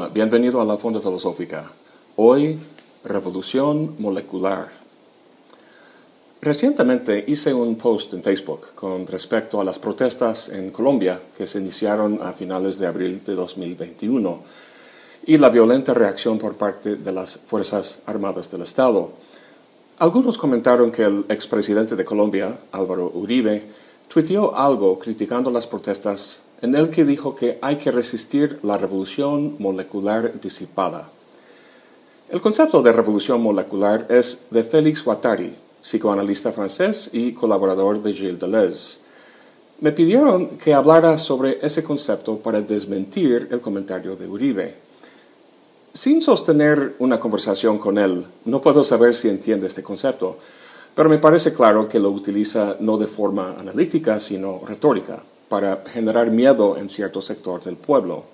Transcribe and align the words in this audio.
Hola, 0.00 0.08
bienvenido 0.14 0.62
a 0.62 0.64
la 0.64 0.78
Fonda 0.78 0.98
Filosófica. 0.98 1.70
Hoy, 2.16 2.58
revolución 3.04 3.96
molecular. 3.98 4.66
Recientemente 6.40 7.22
hice 7.28 7.52
un 7.52 7.76
post 7.76 8.14
en 8.14 8.22
Facebook 8.22 8.72
con 8.74 9.06
respecto 9.06 9.60
a 9.60 9.64
las 9.64 9.78
protestas 9.78 10.48
en 10.48 10.70
Colombia 10.70 11.20
que 11.36 11.46
se 11.46 11.58
iniciaron 11.58 12.18
a 12.22 12.32
finales 12.32 12.78
de 12.78 12.86
abril 12.86 13.22
de 13.26 13.34
2021 13.34 14.38
y 15.26 15.36
la 15.36 15.50
violenta 15.50 15.92
reacción 15.92 16.38
por 16.38 16.54
parte 16.54 16.96
de 16.96 17.12
las 17.12 17.38
Fuerzas 17.46 17.98
Armadas 18.06 18.50
del 18.50 18.62
Estado. 18.62 19.10
Algunos 19.98 20.38
comentaron 20.38 20.92
que 20.92 21.02
el 21.02 21.26
expresidente 21.28 21.94
de 21.94 22.06
Colombia, 22.06 22.58
Álvaro 22.72 23.12
Uribe, 23.12 23.64
tuiteó 24.12 24.56
algo 24.56 24.98
criticando 24.98 25.52
las 25.52 25.68
protestas 25.68 26.42
en 26.62 26.74
el 26.74 26.90
que 26.90 27.04
dijo 27.04 27.36
que 27.36 27.58
hay 27.62 27.76
que 27.76 27.92
resistir 27.92 28.58
la 28.62 28.76
revolución 28.76 29.54
molecular 29.60 30.40
disipada. 30.40 31.08
El 32.28 32.40
concepto 32.40 32.82
de 32.82 32.92
revolución 32.92 33.40
molecular 33.40 34.06
es 34.10 34.38
de 34.50 34.64
Félix 34.64 35.04
Guattari, 35.04 35.54
psicoanalista 35.80 36.52
francés 36.52 37.08
y 37.12 37.32
colaborador 37.32 38.02
de 38.02 38.12
Gilles 38.12 38.40
Deleuze. 38.40 38.98
Me 39.80 39.92
pidieron 39.92 40.58
que 40.58 40.74
hablara 40.74 41.16
sobre 41.16 41.64
ese 41.64 41.84
concepto 41.84 42.38
para 42.38 42.60
desmentir 42.60 43.48
el 43.52 43.60
comentario 43.60 44.16
de 44.16 44.26
Uribe. 44.26 44.74
Sin 45.94 46.20
sostener 46.20 46.96
una 46.98 47.20
conversación 47.20 47.78
con 47.78 47.96
él, 47.96 48.26
no 48.44 48.60
puedo 48.60 48.82
saber 48.82 49.14
si 49.14 49.28
entiende 49.28 49.68
este 49.68 49.84
concepto, 49.84 50.36
pero 50.94 51.08
me 51.08 51.18
parece 51.18 51.52
claro 51.52 51.88
que 51.88 52.00
lo 52.00 52.10
utiliza 52.10 52.76
no 52.80 52.96
de 52.96 53.06
forma 53.06 53.56
analítica, 53.58 54.18
sino 54.18 54.60
retórica 54.66 55.22
para 55.48 55.82
generar 55.86 56.30
miedo 56.30 56.76
en 56.76 56.88
cierto 56.88 57.20
sector 57.20 57.62
del 57.62 57.76
pueblo. 57.76 58.24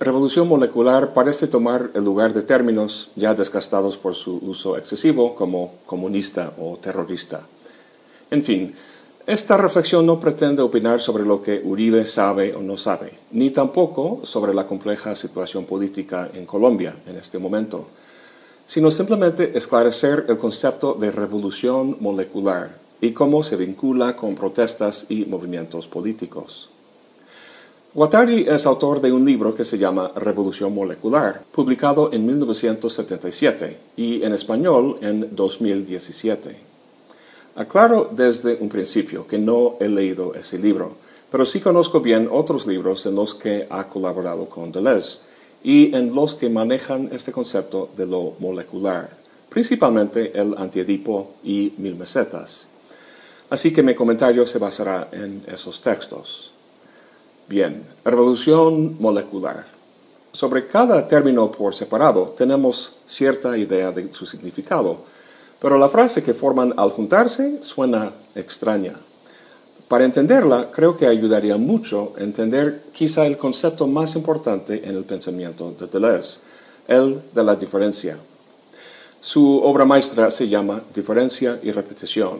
Revolución 0.00 0.48
molecular 0.48 1.12
parece 1.12 1.46
tomar 1.46 1.90
el 1.94 2.04
lugar 2.04 2.32
de 2.32 2.42
términos 2.42 3.10
ya 3.14 3.34
desgastados 3.34 3.96
por 3.96 4.14
su 4.14 4.38
uso 4.42 4.76
excesivo 4.76 5.34
como 5.34 5.74
comunista 5.86 6.52
o 6.58 6.76
terrorista. 6.76 7.46
En 8.30 8.42
fin, 8.42 8.74
esta 9.26 9.56
reflexión 9.56 10.04
no 10.04 10.18
pretende 10.18 10.62
opinar 10.62 11.00
sobre 11.00 11.24
lo 11.24 11.40
que 11.40 11.60
Uribe 11.62 12.04
sabe 12.04 12.52
o 12.54 12.60
no 12.60 12.76
sabe, 12.76 13.12
ni 13.30 13.50
tampoco 13.50 14.22
sobre 14.24 14.52
la 14.52 14.66
compleja 14.66 15.14
situación 15.14 15.64
política 15.66 16.28
en 16.34 16.46
Colombia 16.46 16.96
en 17.06 17.16
este 17.16 17.38
momento, 17.38 17.86
sino 18.72 18.90
simplemente 18.90 19.52
esclarecer 19.54 20.24
el 20.30 20.38
concepto 20.38 20.94
de 20.94 21.12
revolución 21.12 21.98
molecular 22.00 22.74
y 23.02 23.10
cómo 23.10 23.42
se 23.42 23.56
vincula 23.56 24.16
con 24.16 24.34
protestas 24.34 25.04
y 25.10 25.26
movimientos 25.26 25.86
políticos. 25.86 26.70
Guattari 27.92 28.46
es 28.48 28.64
autor 28.64 29.02
de 29.02 29.12
un 29.12 29.26
libro 29.26 29.54
que 29.54 29.66
se 29.66 29.76
llama 29.76 30.10
Revolución 30.16 30.74
Molecular, 30.74 31.42
publicado 31.52 32.14
en 32.14 32.24
1977 32.24 33.76
y 33.96 34.22
en 34.22 34.32
español 34.32 34.96
en 35.02 35.36
2017. 35.36 36.56
Aclaro 37.56 38.08
desde 38.10 38.56
un 38.58 38.70
principio 38.70 39.26
que 39.26 39.36
no 39.36 39.76
he 39.80 39.88
leído 39.90 40.32
ese 40.32 40.56
libro, 40.56 40.96
pero 41.30 41.44
sí 41.44 41.60
conozco 41.60 42.00
bien 42.00 42.26
otros 42.32 42.66
libros 42.66 43.04
en 43.04 43.16
los 43.16 43.34
que 43.34 43.66
ha 43.68 43.86
colaborado 43.86 44.46
con 44.46 44.72
Deleuze 44.72 45.18
y 45.62 45.94
en 45.94 46.14
los 46.14 46.34
que 46.34 46.50
manejan 46.50 47.08
este 47.12 47.32
concepto 47.32 47.90
de 47.96 48.06
lo 48.06 48.34
molecular, 48.38 49.10
principalmente 49.48 50.38
el 50.38 50.54
antiedipo 50.58 51.34
y 51.44 51.74
mil 51.78 51.94
mesetas. 51.96 52.66
Así 53.50 53.72
que 53.72 53.82
mi 53.82 53.94
comentario 53.94 54.46
se 54.46 54.58
basará 54.58 55.08
en 55.12 55.42
esos 55.46 55.80
textos. 55.80 56.52
Bien, 57.48 57.84
revolución 58.04 58.96
molecular. 58.98 59.66
Sobre 60.32 60.66
cada 60.66 61.06
término 61.06 61.50
por 61.50 61.74
separado 61.74 62.34
tenemos 62.36 62.94
cierta 63.06 63.58
idea 63.58 63.92
de 63.92 64.10
su 64.12 64.24
significado, 64.24 65.04
pero 65.60 65.76
la 65.76 65.90
frase 65.90 66.22
que 66.22 66.32
forman 66.32 66.72
al 66.78 66.90
juntarse 66.90 67.62
suena 67.62 68.12
extraña. 68.34 68.94
Para 69.92 70.06
entenderla, 70.06 70.70
creo 70.70 70.96
que 70.96 71.06
ayudaría 71.06 71.58
mucho 71.58 72.14
entender 72.16 72.84
quizá 72.94 73.26
el 73.26 73.36
concepto 73.36 73.86
más 73.86 74.16
importante 74.16 74.80
en 74.88 74.96
el 74.96 75.04
pensamiento 75.04 75.74
de 75.78 75.86
Deleuze, 75.86 76.40
el 76.88 77.20
de 77.34 77.44
la 77.44 77.56
diferencia. 77.56 78.16
Su 79.20 79.60
obra 79.62 79.84
maestra 79.84 80.30
se 80.30 80.48
llama 80.48 80.80
Diferencia 80.94 81.60
y 81.62 81.72
Repetición 81.72 82.38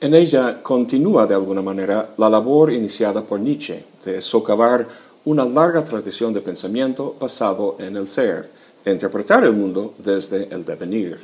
en 0.00 0.14
ella 0.14 0.62
continúa 0.62 1.26
de 1.26 1.34
alguna 1.34 1.60
manera 1.62 2.08
la 2.16 2.28
labor 2.28 2.72
iniciada 2.72 3.22
por 3.22 3.38
Nietzsche 3.38 3.84
de 4.04 4.20
socavar 4.20 4.88
una 5.26 5.44
larga 5.44 5.84
tradición 5.84 6.32
de 6.32 6.40
pensamiento 6.40 7.14
basado 7.20 7.76
en 7.78 7.96
el 7.96 8.06
ser, 8.06 8.50
e 8.82 8.90
interpretar 8.90 9.44
el 9.44 9.52
mundo 9.52 9.92
desde 9.98 10.48
el 10.52 10.64
devenir. 10.64 11.20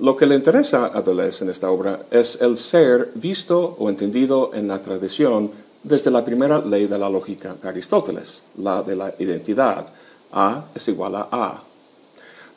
Lo 0.00 0.16
que 0.16 0.26
le 0.26 0.34
interesa 0.34 0.90
a 0.94 1.02
Deleuze 1.02 1.44
en 1.44 1.50
esta 1.50 1.70
obra 1.70 2.06
es 2.10 2.38
el 2.40 2.56
ser 2.56 3.10
visto 3.14 3.76
o 3.78 3.90
entendido 3.90 4.50
en 4.54 4.66
la 4.66 4.80
tradición 4.80 5.50
desde 5.82 6.10
la 6.10 6.24
primera 6.24 6.60
ley 6.60 6.86
de 6.86 6.98
la 6.98 7.10
lógica 7.10 7.54
de 7.54 7.68
Aristóteles, 7.68 8.42
la 8.56 8.82
de 8.82 8.96
la 8.96 9.14
identidad. 9.18 9.86
A 10.32 10.64
es 10.74 10.88
igual 10.88 11.16
a 11.16 11.28
A. 11.30 11.62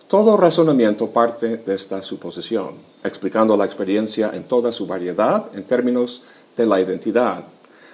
Todo 0.07 0.37
razonamiento 0.37 1.09
parte 1.09 1.57
de 1.57 1.75
esta 1.75 2.01
suposición, 2.01 2.75
explicando 3.03 3.57
la 3.57 3.65
experiencia 3.65 4.31
en 4.33 4.45
toda 4.45 4.71
su 4.71 4.87
variedad 4.87 5.47
en 5.53 5.65
términos 5.65 6.21
de 6.55 6.65
la 6.65 6.79
identidad, 6.79 7.43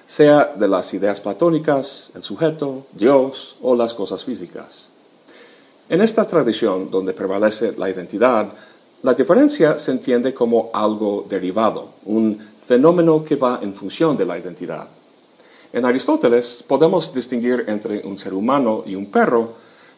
sea 0.06 0.53
de 0.56 0.68
las 0.68 0.94
ideas 0.94 1.19
platónicas, 1.19 2.12
el 2.13 2.22
sujeto, 2.22 2.85
Dios 2.91 3.56
o 3.62 3.75
las 3.75 3.96
cosas 3.96 4.23
físicas. 4.23 4.88
En 5.90 6.00
esta 6.02 6.28
tradición 6.28 6.91
donde 6.91 7.13
prevalece 7.13 7.73
la 7.78 7.90
identidad, 7.90 8.47
la 9.03 9.13
diferencia 9.16 9.78
se 9.79 9.91
entiende 9.91 10.34
como 10.34 10.69
algo 10.73 11.25
derivado, 11.28 11.89
un 12.06 12.38
fenómeno 12.67 13.23
que 13.23 13.35
va 13.35 13.59
en 13.62 13.73
función 13.73 14.16
de 14.16 14.25
la 14.25 14.38
identidad. 14.38 14.88
En 15.73 15.85
Aristóteles 15.85 16.63
podemos 16.67 17.11
distinguir 17.13 17.66
entre 17.67 18.06
un 18.06 18.17
ser 18.17 18.34
humano 18.34 18.84
y 18.85 18.95
un 18.95 19.07
perro 19.07 19.53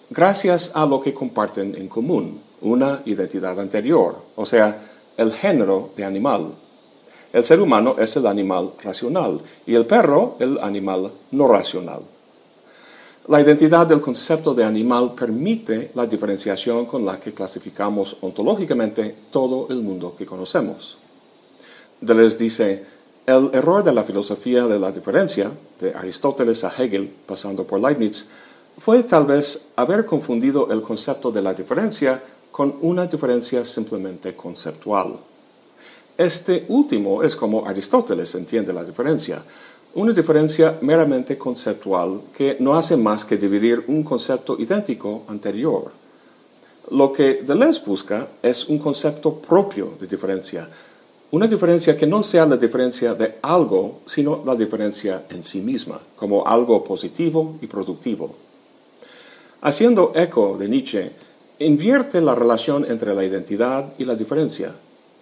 gracias 0.09 0.72
a 0.74 0.86
lo 0.86 1.02
que 1.02 1.13
comparten 1.13 1.75
en 1.75 1.88
común, 1.88 2.40
una 2.62 3.02
identidad 3.06 3.59
anterior, 3.59 4.16
o 4.36 4.46
sea, 4.46 4.80
el 5.18 5.34
género 5.34 5.90
de 5.96 6.06
animal. 6.06 6.53
El 7.34 7.44
ser 7.44 7.59
humano 7.59 7.96
es 7.97 8.16
el 8.16 8.28
animal 8.28 8.72
racional 8.84 9.42
y 9.66 9.74
el 9.75 9.86
perro 9.86 10.38
el 10.40 10.59
animal 10.59 11.12
no 11.31 11.47
racional. 11.47 12.02
La 13.28 13.40
identidad 13.40 13.88
del 13.88 14.02
concepto 14.02 14.54
de 14.54 14.66
animal 14.66 15.14
permite 15.16 15.92
la 15.96 16.06
diferenciación 16.06 16.86
con 16.86 17.06
la 17.06 17.22
que 17.22 17.34
clasificamos 17.34 18.18
ontológicamente 18.20 19.16
todo 19.32 19.68
el 19.70 19.82
mundo 19.82 20.14
que 20.18 20.26
conocemos. 20.26 20.98
Deleuze 22.02 22.38
dice, 22.38 22.84
el 23.26 23.50
error 23.54 23.82
de 23.82 23.94
la 23.94 24.04
filosofía 24.04 24.68
de 24.68 24.78
la 24.78 24.92
diferencia, 24.92 25.50
de 25.80 25.94
Aristóteles 25.94 26.66
a 26.66 26.68
Hegel, 26.78 27.10
pasando 27.26 27.64
por 27.64 27.80
Leibniz, 27.80 28.26
fue 28.78 29.04
tal 29.04 29.26
vez 29.26 29.62
haber 29.78 30.06
confundido 30.06 30.70
el 30.70 30.82
concepto 30.82 31.32
de 31.32 31.42
la 31.42 31.54
diferencia 31.54 32.22
con 32.52 32.76
una 32.82 33.06
diferencia 33.06 33.64
simplemente 33.64 34.36
conceptual. 34.36 35.16
Este 36.18 36.66
último 36.68 37.24
es 37.24 37.38
como 37.38 37.66
Aristóteles 37.66 38.36
entiende 38.36 38.74
la 38.74 38.84
diferencia, 38.84 39.42
una 39.96 40.12
diferencia 40.12 40.80
meramente 40.81 41.38
conceptual 41.38 42.22
que 42.36 42.58
no 42.59 42.74
hace 42.74 42.98
más 42.98 43.24
que 43.24 43.38
dividir 43.38 43.84
un 43.88 44.04
concepto 44.04 44.58
idéntico 44.59 45.24
anterior. 45.28 45.92
Lo 46.90 47.14
que 47.14 47.44
Deleuze 47.44 47.81
busca 47.86 48.28
es 48.42 48.66
un 48.68 48.80
concepto 48.80 49.36
propio 49.36 49.94
de 50.00 50.07
diferencia, 50.07 50.68
una 51.31 51.48
diferencia 51.48 51.95
que 51.95 52.07
no 52.07 52.24
sea 52.24 52.45
la 52.45 52.57
diferencia 52.57 53.13
de 53.13 53.36
algo, 53.42 54.01
sino 54.06 54.44
la 54.45 54.56
diferencia 54.56 55.25
en 55.30 55.44
sí 55.44 55.62
misma, 55.62 56.00
como 56.16 56.45
algo 56.45 56.84
positivo 56.84 57.57
y 57.62 57.68
productivo. 57.68 58.36
Haciendo 59.62 60.12
eco 60.16 60.57
de 60.57 60.69
Nietzsche, 60.69 61.12
invierte 61.60 62.19
la 62.19 62.36
relación 62.36 62.86
entre 62.90 63.13
la 63.13 63.24
identidad 63.24 63.94
y 63.98 64.06
la 64.06 64.16
diferencia, 64.16 64.75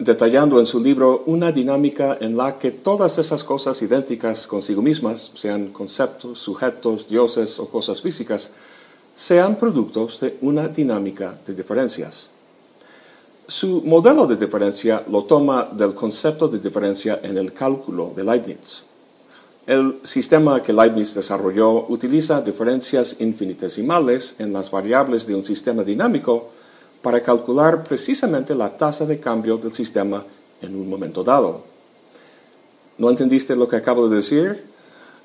detallando 0.04 0.58
en 0.58 0.66
su 0.66 0.80
libro 0.80 1.22
una 1.26 1.52
dinámica 1.52 2.18
en 2.20 2.36
la 2.36 2.58
que 2.58 2.70
todas 2.70 3.18
esas 3.18 3.44
cosas 3.44 3.80
idénticas 3.82 4.46
consigo 4.46 4.82
mismas, 4.82 5.32
sean 5.34 5.68
conceptos, 5.68 6.38
sujetos, 6.38 7.06
dioses 7.08 7.58
o 7.58 7.68
cosas 7.68 8.00
físicas, 8.00 8.50
sean 9.14 9.56
productos 9.56 10.20
de 10.20 10.38
una 10.40 10.68
dinámica 10.68 11.38
de 11.46 11.54
diferencias. 11.54 12.30
Su 13.46 13.82
modelo 13.82 14.26
de 14.26 14.36
diferencia 14.36 15.04
lo 15.10 15.24
toma 15.24 15.68
del 15.72 15.94
concepto 15.94 16.48
de 16.48 16.58
diferencia 16.58 17.20
en 17.22 17.36
el 17.36 17.52
cálculo 17.52 18.12
de 18.16 18.24
Leibniz. 18.24 18.84
El 19.66 20.00
sistema 20.02 20.62
que 20.62 20.72
Leibniz 20.72 21.14
desarrolló 21.14 21.86
utiliza 21.88 22.40
diferencias 22.40 23.16
infinitesimales 23.20 24.34
en 24.38 24.52
las 24.52 24.70
variables 24.70 25.26
de 25.26 25.34
un 25.34 25.44
sistema 25.44 25.84
dinámico 25.84 26.50
para 27.02 27.22
calcular 27.22 27.84
precisamente 27.84 28.54
la 28.54 28.76
tasa 28.76 29.04
de 29.04 29.18
cambio 29.18 29.58
del 29.58 29.72
sistema 29.72 30.24
en 30.60 30.76
un 30.76 30.88
momento 30.88 31.24
dado. 31.24 31.62
¿No 32.98 33.10
entendiste 33.10 33.56
lo 33.56 33.68
que 33.68 33.76
acabo 33.76 34.08
de 34.08 34.16
decir? 34.16 34.72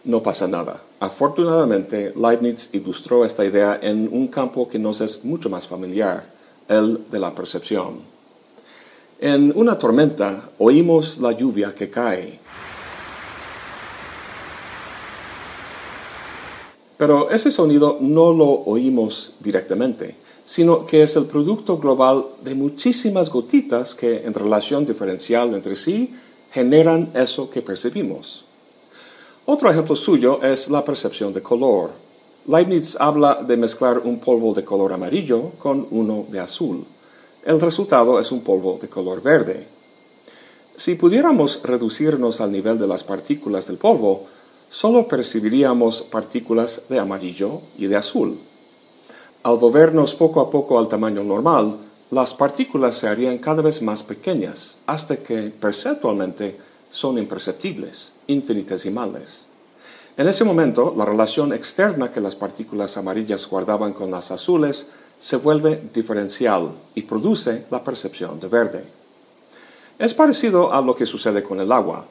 no 0.08 0.24
pasa 0.24 0.48
nada. 0.48 0.82
Afortunadamente, 1.00 2.14
Leibniz 2.16 2.70
ilustró 2.72 3.26
esta 3.26 3.46
idea 3.46 3.78
en 3.82 4.10
un 4.12 4.30
campo 4.30 4.68
que 4.68 4.80
nos 4.80 5.02
es 5.02 5.24
mucho 5.26 5.50
más 5.50 5.68
familiar, 5.68 6.26
el 6.68 7.10
de 7.12 7.20
la 7.20 7.36
percepción. 7.36 8.00
En 9.20 9.52
una 9.56 9.78
tormenta 9.78 10.50
oímos 10.58 11.18
la 11.20 11.34
lluvia 11.34 11.76
que 11.76 11.90
cae. 11.90 12.40
Pero 16.98 17.30
ese 17.30 17.52
sonido 17.52 17.98
no 18.00 18.34
lo 18.34 18.48
oímos 18.48 19.34
directamente, 19.40 20.16
sino 20.48 20.86
que 20.86 21.04
es 21.04 21.18
el 21.18 21.26
producto 21.26 21.78
global 21.78 22.26
de 22.42 22.56
muchísimas 22.56 23.30
gotitas 23.30 23.94
que 23.94 24.26
en 24.26 24.34
relación 24.34 24.86
diferencial 24.86 25.54
entre 25.54 25.76
sí 25.76 26.16
generan 26.54 27.12
eso 27.16 27.50
que 27.50 27.62
percibimos. 27.62 28.46
Otro 29.46 29.70
ejemplo 29.70 29.94
suyo 29.94 30.42
es 30.42 30.70
la 30.70 30.86
percepción 30.86 31.34
de 31.34 31.44
color. 31.44 31.92
Leibniz 32.48 32.96
habla 32.98 33.44
de 33.46 33.58
mezclar 33.58 34.00
un 34.00 34.20
polvo 34.20 34.54
de 34.54 34.64
color 34.64 34.94
amarillo 34.94 35.52
con 35.60 35.86
uno 35.92 36.26
de 36.30 36.40
azul. 36.40 36.86
El 37.44 37.60
resultado 37.60 38.18
es 38.18 38.32
un 38.32 38.40
polvo 38.40 38.80
de 38.82 38.88
color 38.88 39.22
verde. 39.22 39.68
Si 40.78 40.96
pudiéramos 40.96 41.60
reducirnos 41.62 42.40
al 42.40 42.54
nivel 42.54 42.80
de 42.80 42.88
las 42.88 43.04
partículas 43.04 43.68
del 43.68 43.78
polvo, 43.78 44.28
solo 44.70 45.10
percibiríamos 45.10 46.04
partículas 46.04 46.84
de 46.88 47.00
amarillo 47.00 47.60
y 47.78 47.88
de 47.88 47.98
azul. 47.98 48.38
Al 49.48 49.60
volvernos 49.60 50.14
poco 50.14 50.42
a 50.42 50.50
poco 50.50 50.78
al 50.78 50.90
tamaño 50.90 51.24
normal, 51.24 51.78
las 52.12 52.34
partículas 52.34 52.98
se 52.98 53.08
harían 53.08 53.38
cada 53.38 53.62
vez 53.62 53.82
más 53.82 54.04
pequeñas, 54.04 54.76
hasta 54.86 55.16
que 55.16 55.52
perceptualmente 55.52 56.58
son 56.92 57.18
imperceptibles, 57.18 58.12
infinitesimales. 58.28 59.46
En 60.18 60.28
ese 60.28 60.44
momento, 60.44 60.94
la 60.98 61.06
relación 61.06 61.54
externa 61.54 62.12
que 62.12 62.20
las 62.20 62.36
partículas 62.36 62.98
amarillas 62.98 63.48
guardaban 63.48 63.94
con 63.94 64.12
las 64.12 64.32
azules 64.32 64.88
se 65.18 65.38
vuelve 65.38 65.82
diferencial 65.94 66.70
y 66.94 67.04
produce 67.04 67.68
la 67.72 67.86
percepción 67.86 68.42
de 68.42 68.50
verde. 68.50 68.84
Es 69.98 70.14
parecido 70.14 70.74
a 70.74 70.82
lo 70.82 70.94
que 70.94 71.06
sucede 71.06 71.42
con 71.42 71.62
el 71.62 71.72
agua. 71.72 72.06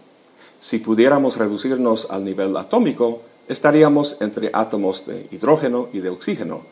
Si 0.59 0.79
pudiéramos 0.79 1.37
reducirnos 1.37 2.07
al 2.09 2.25
nivel 2.25 2.57
atómico, 2.57 3.21
estaríamos 3.47 4.17
entre 4.21 4.49
átomos 4.55 5.07
de 5.07 5.29
hidrógeno 5.31 5.89
y 5.93 5.99
de 5.99 6.09
oxígeno, 6.09 6.63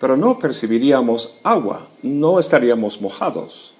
pero 0.00 0.16
no 0.16 0.38
percibiríamos 0.38 1.34
agua, 1.42 1.88
no 2.02 2.38
estaríamos 2.38 3.00
mojados. 3.00 3.72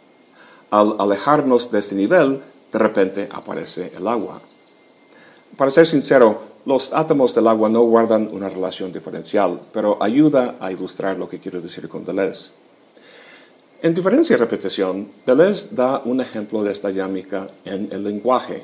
Al 0.70 0.96
alejarnos 0.98 1.70
de 1.70 1.78
ese 1.78 1.94
nivel, 1.94 2.42
de 2.72 2.78
repente 2.78 3.28
aparece 3.32 3.92
el 3.96 4.06
agua. 4.06 4.40
Para 5.56 5.70
ser 5.70 5.86
sincero, 5.86 6.40
los 6.66 6.92
átomos 6.92 7.34
del 7.34 7.46
agua 7.46 7.68
no 7.68 7.82
guardan 7.82 8.28
una 8.32 8.48
relación 8.48 8.92
diferencial, 8.92 9.60
pero 9.72 9.96
ayuda 10.02 10.56
a 10.60 10.70
ilustrar 10.70 11.18
lo 11.18 11.28
que 11.28 11.38
quiero 11.38 11.60
decir 11.60 11.88
con 11.88 12.04
Deleuze. 12.04 12.50
En 13.80 13.94
diferencia 13.94 14.34
y 14.34 14.38
repetición, 14.38 15.08
Deleuze 15.24 15.68
da 15.70 16.02
un 16.04 16.20
ejemplo 16.20 16.62
de 16.64 16.72
esta 16.72 16.88
dinámica 16.88 17.48
en 17.64 17.88
el 17.92 18.04
lenguaje. 18.04 18.62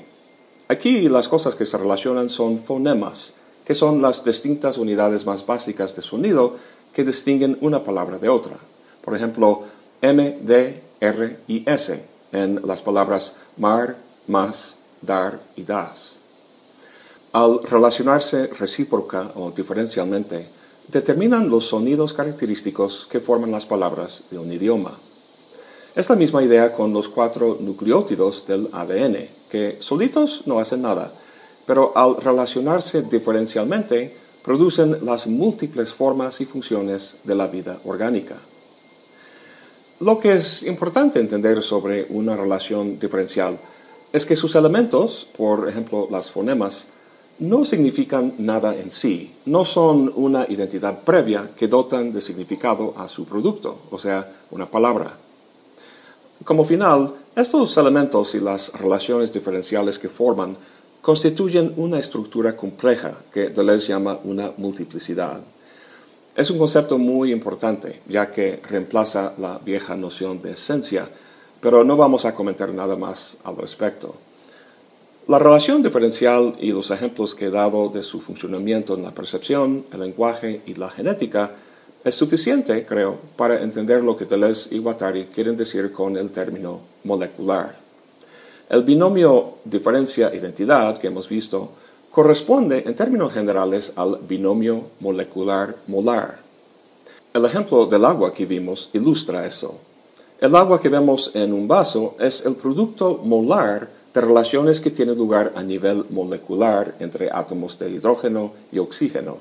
Aquí 0.69 1.09
las 1.09 1.29
cosas 1.29 1.55
que 1.55 1.65
se 1.65 1.79
relacionan 1.79 2.29
son 2.29 2.59
fonemas, 2.59 3.33
que 3.65 3.75
son 3.75 4.03
las 4.03 4.25
distintas 4.25 4.77
unidades 4.77 5.25
más 5.25 5.47
básicas 5.47 5.97
de 5.97 6.03
sonido 6.03 6.57
que 6.95 7.05
distinguen 7.05 7.59
una 7.61 7.83
palabra 7.83 8.19
de 8.19 8.29
otra. 8.29 8.57
Por 9.03 9.15
ejemplo, 9.17 9.65
M, 10.01 10.39
D, 10.41 10.83
R 11.01 11.37
y 11.49 11.69
S 11.69 12.05
en 12.33 12.61
las 12.65 12.81
palabras 12.81 13.35
mar, 13.57 13.97
más, 14.27 14.77
dar 15.03 15.41
y 15.57 15.65
das. 15.65 16.17
Al 17.33 17.63
relacionarse 17.65 18.47
recíproca 18.47 19.33
o 19.35 19.51
diferencialmente, 19.51 20.49
determinan 20.89 21.51
los 21.51 21.65
sonidos 21.65 22.13
característicos 22.13 23.09
que 23.11 23.21
forman 23.21 23.51
las 23.51 23.67
palabras 23.67 24.23
de 24.31 24.39
un 24.39 24.53
idioma. 24.53 24.93
Es 25.95 26.09
la 26.09 26.17
misma 26.17 26.43
idea 26.43 26.73
con 26.73 26.93
los 26.93 27.09
cuatro 27.09 27.59
nucleótidos 27.61 28.47
del 28.47 28.69
ADN, 28.73 29.29
que 29.49 29.77
solitos 29.81 30.43
no 30.47 30.59
hacen 30.59 30.83
nada, 30.83 31.13
pero 31.67 31.93
al 31.97 32.17
relacionarse 32.17 33.03
diferencialmente 33.03 34.17
producen 34.45 34.99
las 35.05 35.27
múltiples 35.27 35.93
formas 35.93 36.41
y 36.43 36.45
funciones 36.45 37.17
de 37.25 37.35
la 37.35 37.47
vida 37.47 37.81
orgánica. 37.85 38.37
Lo 40.01 40.21
que 40.21 40.35
es 40.35 40.63
importante 40.65 41.19
entender 41.19 41.63
sobre 41.63 42.07
una 42.11 42.37
relación 42.37 42.99
diferencial 42.99 43.59
es 44.13 44.27
que 44.27 44.37
sus 44.37 44.55
elementos, 44.55 45.27
por 45.37 45.67
ejemplo 45.67 46.09
las 46.11 46.31
fonemas, 46.31 46.89
no 47.39 47.65
significan 47.65 48.35
nada 48.39 48.77
en 48.77 48.91
sí, 48.91 49.35
no 49.47 49.65
son 49.65 50.13
una 50.15 50.47
identidad 50.49 51.01
previa 51.01 51.51
que 51.57 51.67
dotan 51.67 52.13
de 52.13 52.21
significado 52.21 52.95
a 52.99 53.09
su 53.09 53.25
producto, 53.25 53.77
o 53.91 53.99
sea, 53.99 54.31
una 54.51 54.71
palabra. 54.71 55.17
Como 56.45 56.65
final, 56.65 57.15
estos 57.35 57.77
elementos 57.79 58.35
y 58.35 58.41
las 58.41 58.73
relaciones 58.75 59.33
diferenciales 59.33 59.99
que 59.99 60.09
forman 60.09 60.57
constituyen 61.05 61.75
una 61.77 61.99
estructura 61.99 62.57
compleja 62.57 63.13
que 63.31 63.51
Deleuze 63.51 63.89
llama 63.89 64.19
una 64.25 64.53
multiplicidad. 64.57 65.39
Es 66.35 66.51
un 66.51 66.57
concepto 66.57 66.97
muy 66.97 67.31
importante, 67.31 68.01
ya 68.09 68.31
que 68.31 68.63
reemplaza 68.71 69.35
la 69.37 69.59
vieja 69.59 69.97
noción 69.97 70.41
de 70.41 70.53
esencia, 70.53 71.07
pero 71.61 71.85
no 71.85 71.99
vamos 71.99 72.25
a 72.25 72.35
comentar 72.35 72.73
nada 72.73 72.97
más 72.97 73.37
al 73.45 73.59
respecto. 73.59 74.15
La 75.29 75.39
relación 75.39 75.83
diferencial 75.83 76.57
y 76.59 76.73
los 76.73 76.91
ejemplos 76.91 77.35
que 77.35 77.47
he 77.47 77.51
dado 77.51 77.91
de 77.91 78.03
su 78.03 78.19
funcionamiento 78.19 78.95
en 78.95 79.03
la 79.03 79.13
percepción, 79.13 79.85
el 79.93 80.01
lenguaje 80.01 80.63
y 80.65 80.73
la 80.73 80.89
genética 80.89 81.51
es 82.03 82.15
suficiente, 82.15 82.87
creo, 82.87 83.19
para 83.37 83.63
entender 83.63 84.03
lo 84.03 84.17
que 84.17 84.25
Deleuze 84.25 84.75
y 84.75 84.79
Guattari 84.79 85.27
quieren 85.27 85.55
decir 85.55 85.93
con 85.93 86.17
el 86.17 86.31
término 86.31 86.81
molecular. 87.05 87.84
El 88.75 88.83
binomio 88.83 89.59
diferencia-identidad 89.65 90.99
que 90.99 91.07
hemos 91.07 91.29
visto 91.29 91.69
corresponde 92.11 92.83
en 92.85 92.97
términos 92.97 93.33
generales 93.33 93.93
al 93.95 94.19
binomio 94.27 94.87
molecular-molar. 94.99 96.41
El 97.33 97.45
ejemplo 97.45 97.87
del 97.87 98.05
agua 98.05 98.35
que 98.35 98.47
vimos 98.47 98.91
ilustra 98.93 99.47
eso. 99.47 99.79
El 100.41 100.57
agua 100.57 100.81
que 100.81 100.89
vemos 100.89 101.31
en 101.35 101.53
un 101.53 101.69
vaso 101.69 102.17
es 102.19 102.41
el 102.45 102.57
producto 102.57 103.21
molar 103.23 103.89
de 104.13 104.21
relaciones 104.21 104.81
que 104.81 104.91
tienen 104.91 105.17
lugar 105.17 105.53
a 105.55 105.63
nivel 105.63 106.07
molecular 106.11 106.97
entre 106.99 107.31
átomos 107.31 107.79
de 107.79 107.91
hidrógeno 107.91 108.55
y 108.73 108.81
oxígeno. 108.81 109.37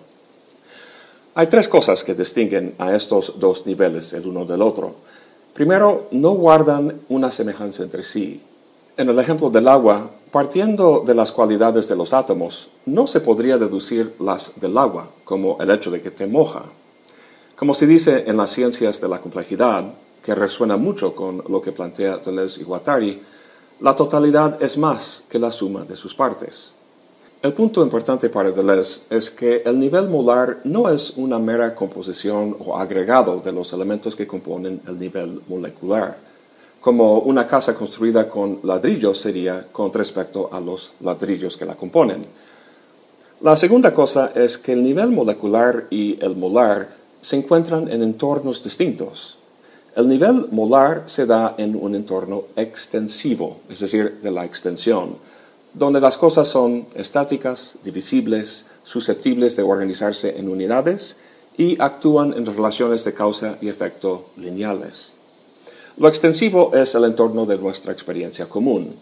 Hay 1.34 1.48
tres 1.48 1.68
cosas 1.68 2.04
que 2.04 2.14
distinguen 2.14 2.76
a 2.78 2.94
estos 2.94 3.40
dos 3.40 3.66
niveles 3.66 4.14
el 4.14 4.28
uno 4.28 4.46
del 4.46 4.62
otro. 4.62 4.94
Primero, 5.56 6.08
no 6.12 6.34
guardan 6.34 7.02
una 7.10 7.32
semejanza 7.32 7.82
entre 7.82 8.04
sí. 8.04 8.40
En 8.96 9.10
el 9.10 9.18
ejemplo 9.18 9.50
del 9.50 9.68
agua, 9.68 10.08
partiendo 10.32 11.04
de 11.04 11.16
las 11.16 11.32
cualidades 11.32 11.88
de 11.88 11.96
los 11.96 12.14
átomos, 12.14 12.70
no 12.86 13.08
se 13.08 13.22
podría 13.22 13.58
deducir 13.58 14.14
las 14.20 14.52
del 14.58 14.78
agua, 14.78 15.10
como 15.24 15.58
el 15.60 15.72
hecho 15.72 15.90
de 15.90 16.00
que 16.00 16.12
te 16.12 16.28
moja. 16.28 16.62
Como 17.56 17.74
se 17.74 17.88
dice 17.88 18.26
en 18.28 18.38
las 18.38 18.52
ciencias 18.52 19.02
de 19.02 19.10
la 19.10 19.20
complejidad, 19.20 19.84
que 20.22 20.36
resuena 20.36 20.78
mucho 20.78 21.16
con 21.16 21.44
lo 21.50 21.60
que 21.60 21.72
plantea 21.72 22.18
Deleuze 22.18 22.62
y 22.62 22.64
Guattari, 22.66 23.20
la 23.80 23.96
totalidad 23.96 24.62
es 24.62 24.78
más 24.78 25.24
que 25.28 25.40
la 25.40 25.50
suma 25.50 25.86
de 25.86 25.96
sus 25.96 26.14
partes. 26.14 26.70
El 27.42 27.54
punto 27.54 27.82
importante 27.82 28.30
para 28.30 28.52
Deleuze 28.52 29.02
es 29.10 29.32
que 29.32 29.64
el 29.66 29.80
nivel 29.80 30.08
molar 30.08 30.60
no 30.66 30.88
es 30.88 31.14
una 31.16 31.40
mera 31.40 31.74
composición 31.74 32.56
o 32.60 32.78
agregado 32.78 33.40
de 33.40 33.54
los 33.54 33.74
elementos 33.74 34.16
que 34.16 34.28
componen 34.28 34.82
el 34.88 35.00
nivel 35.00 35.42
molecular, 35.48 36.33
como 36.84 37.20
una 37.20 37.48
casa 37.48 37.74
construida 37.74 38.28
con 38.28 38.60
ladrillos 38.64 39.18
sería 39.18 39.68
con 39.72 39.94
respecto 39.94 40.50
a 40.52 40.60
los 40.60 40.92
ladrillos 41.00 41.56
que 41.56 41.64
la 41.64 41.76
componen. 41.76 42.26
La 43.40 43.56
segunda 43.56 43.94
cosa 43.94 44.34
es 44.36 44.58
que 44.58 44.74
el 44.74 44.84
nivel 44.84 45.12
molecular 45.12 45.88
y 45.90 46.22
el 46.22 46.36
molar 46.36 46.94
se 47.22 47.38
encuentran 47.38 47.88
en 47.88 48.04
entornos 48.04 48.62
distintos. 48.62 49.38
El 49.96 50.10
nivel 50.10 50.48
molar 50.52 51.04
se 51.06 51.26
da 51.26 51.56
en 51.58 51.74
un 51.74 51.96
entorno 51.96 52.44
extensivo, 52.58 53.62
es 53.70 53.80
decir, 53.80 54.20
de 54.22 54.32
la 54.32 54.44
extensión, 54.44 55.16
donde 55.74 56.02
las 56.02 56.18
cosas 56.18 56.50
son 56.50 56.86
estáticas, 56.96 57.76
divisibles, 57.82 58.66
susceptibles 58.84 59.56
de 59.56 59.64
organizarse 59.64 60.38
en 60.38 60.50
unidades 60.50 61.16
y 61.56 61.82
actúan 61.82 62.34
en 62.34 62.46
relaciones 62.46 63.06
de 63.06 63.14
causa 63.14 63.58
y 63.62 63.70
efecto 63.70 64.26
lineales. 64.36 65.14
Lo 65.98 66.08
extensivo 66.08 66.72
es 66.74 66.96
el 66.96 67.04
entorno 67.04 67.46
de 67.46 67.60
nuestra 67.60 67.92
experiencia 67.92 68.50
común. 68.50 68.96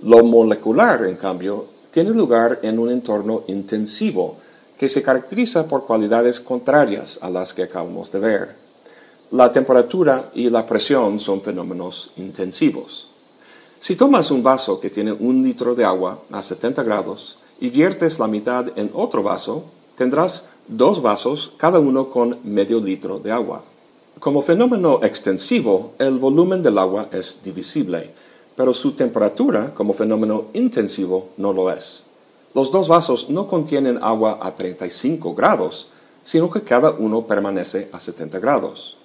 Lo 0.00 0.24
molecular, 0.24 1.04
en 1.04 1.16
cambio, 1.16 1.66
tiene 1.90 2.10
lugar 2.10 2.60
en 2.62 2.78
un 2.78 2.90
entorno 2.90 3.42
intensivo 3.46 4.36
que 4.78 4.88
se 4.88 5.02
caracteriza 5.02 5.68
por 5.68 5.84
cualidades 5.84 6.40
contrarias 6.40 7.18
a 7.20 7.28
las 7.28 7.52
que 7.52 7.64
acabamos 7.64 8.10
de 8.10 8.18
ver. 8.20 8.56
La 9.32 9.52
temperatura 9.52 10.30
y 10.34 10.48
la 10.48 10.64
presión 10.64 11.18
son 11.18 11.42
fenómenos 11.42 12.10
intensivos. 12.16 13.08
Si 13.78 13.94
tomas 13.94 14.30
un 14.30 14.42
vaso 14.42 14.80
que 14.80 14.88
tiene 14.88 15.12
un 15.12 15.42
litro 15.42 15.74
de 15.74 15.84
agua 15.84 16.22
a 16.32 16.40
70 16.40 16.84
grados 16.84 17.36
y 17.60 17.68
viertes 17.68 18.18
la 18.18 18.28
mitad 18.28 18.66
en 18.76 18.90
otro 18.94 19.22
vaso, 19.22 19.64
tendrás 19.94 20.46
dos 20.68 21.02
vasos, 21.02 21.52
cada 21.58 21.80
uno 21.80 22.08
con 22.08 22.38
medio 22.44 22.80
litro 22.80 23.18
de 23.18 23.30
agua. 23.30 23.62
Como 24.20 24.42
fenómeno 24.42 25.00
extensivo, 25.02 25.92
el 25.98 26.18
volumen 26.18 26.62
del 26.62 26.78
agua 26.78 27.08
es 27.12 27.38
divisible, 27.42 28.10
pero 28.56 28.72
su 28.72 28.92
temperatura 28.92 29.74
como 29.74 29.92
fenómeno 29.92 30.46
intensivo 30.54 31.30
no 31.36 31.52
lo 31.52 31.70
es. 31.70 32.04
Los 32.54 32.70
dos 32.70 32.88
vasos 32.88 33.28
no 33.28 33.46
contienen 33.48 33.98
agua 34.00 34.38
a 34.40 34.54
35 34.54 35.34
grados, 35.34 35.88
sino 36.24 36.50
que 36.50 36.62
cada 36.62 36.92
uno 36.92 37.26
permanece 37.26 37.88
a 37.92 37.98
70 37.98 38.38
grados. 38.38 38.96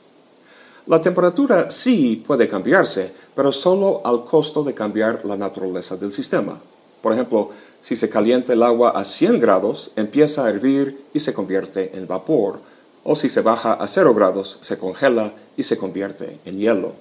La 0.86 1.02
temperatura 1.02 1.70
sí 1.70 2.24
puede 2.26 2.48
cambiarse, 2.48 3.12
pero 3.36 3.52
solo 3.52 4.02
al 4.06 4.24
costo 4.26 4.64
de 4.64 4.74
cambiar 4.74 5.26
la 5.26 5.36
naturaleza 5.36 5.98
del 5.98 6.12
sistema. 6.12 6.60
Por 7.02 7.14
ejemplo, 7.14 7.50
si 7.82 7.96
se 7.96 8.10
calienta 8.10 8.54
el 8.54 8.64
agua 8.64 8.92
a 8.92 9.04
100 9.04 9.40
grados, 9.40 9.92
empieza 9.96 10.46
a 10.46 10.50
hervir 10.50 11.06
y 11.14 11.20
se 11.20 11.34
convierte 11.34 11.98
en 11.98 12.08
vapor, 12.08 12.62
o 13.10 13.16
si 13.16 13.28
se 13.28 13.42
baja 13.42 13.74
a 13.74 13.88
0 13.88 14.14
grados, 14.14 14.60
se 14.62 14.78
congela 14.78 15.34
y 15.58 15.64
se 15.64 15.78
convierte 15.78 16.40
en 16.46 16.60
hielo. 16.60 16.94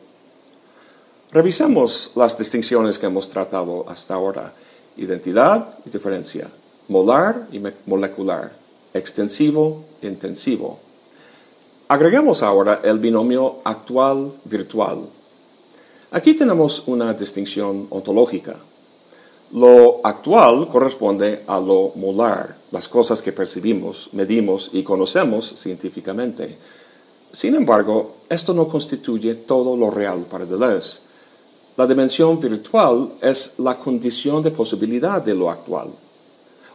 Revisemos 1.33 2.13
las 2.15 2.39
distinciones 2.39 2.99
que 2.99 3.05
hemos 3.05 3.29
tratado 3.29 3.85
hasta 3.87 4.15
ahora. 4.15 4.55
Identidad 4.97 5.75
y 5.85 5.91
diferencia. 5.91 6.49
Molar 6.89 7.47
y 7.53 7.61
molecular. 7.85 8.51
Extensivo 8.95 9.85
intensivo. 10.01 10.79
Agregamos 11.89 12.43
ahora 12.43 12.81
el 12.83 12.99
binomio 12.99 13.57
actual-virtual. 13.65 15.11
Aquí 16.11 16.33
tenemos 16.33 16.85
una 16.87 17.13
distinción 17.13 17.87
ontológica. 17.91 18.57
Lo 19.53 20.01
actual 20.05 20.69
corresponde 20.69 21.43
a 21.47 21.59
lo 21.59 21.93
molar, 21.97 22.55
las 22.71 22.87
cosas 22.87 23.23
que 23.23 23.33
percibimos, 23.33 24.11
medimos 24.13 24.69
y 24.75 24.83
conocemos 24.83 25.55
científicamente. 25.57 26.59
Sin 27.33 27.55
embargo, 27.55 28.17
esto 28.29 28.53
no 28.53 28.69
constituye 28.69 29.35
todo 29.37 29.75
lo 29.75 29.91
real 29.91 30.27
para 30.31 30.45
Deleuze. 30.45 31.01
La 31.79 31.87
dimensión 31.87 32.39
virtual 32.39 33.13
es 33.23 33.53
la 33.57 33.79
condición 33.79 34.43
de 34.43 34.51
posibilidad 34.51 35.23
de 35.23 35.35
lo 35.35 35.49
actual. 35.49 35.89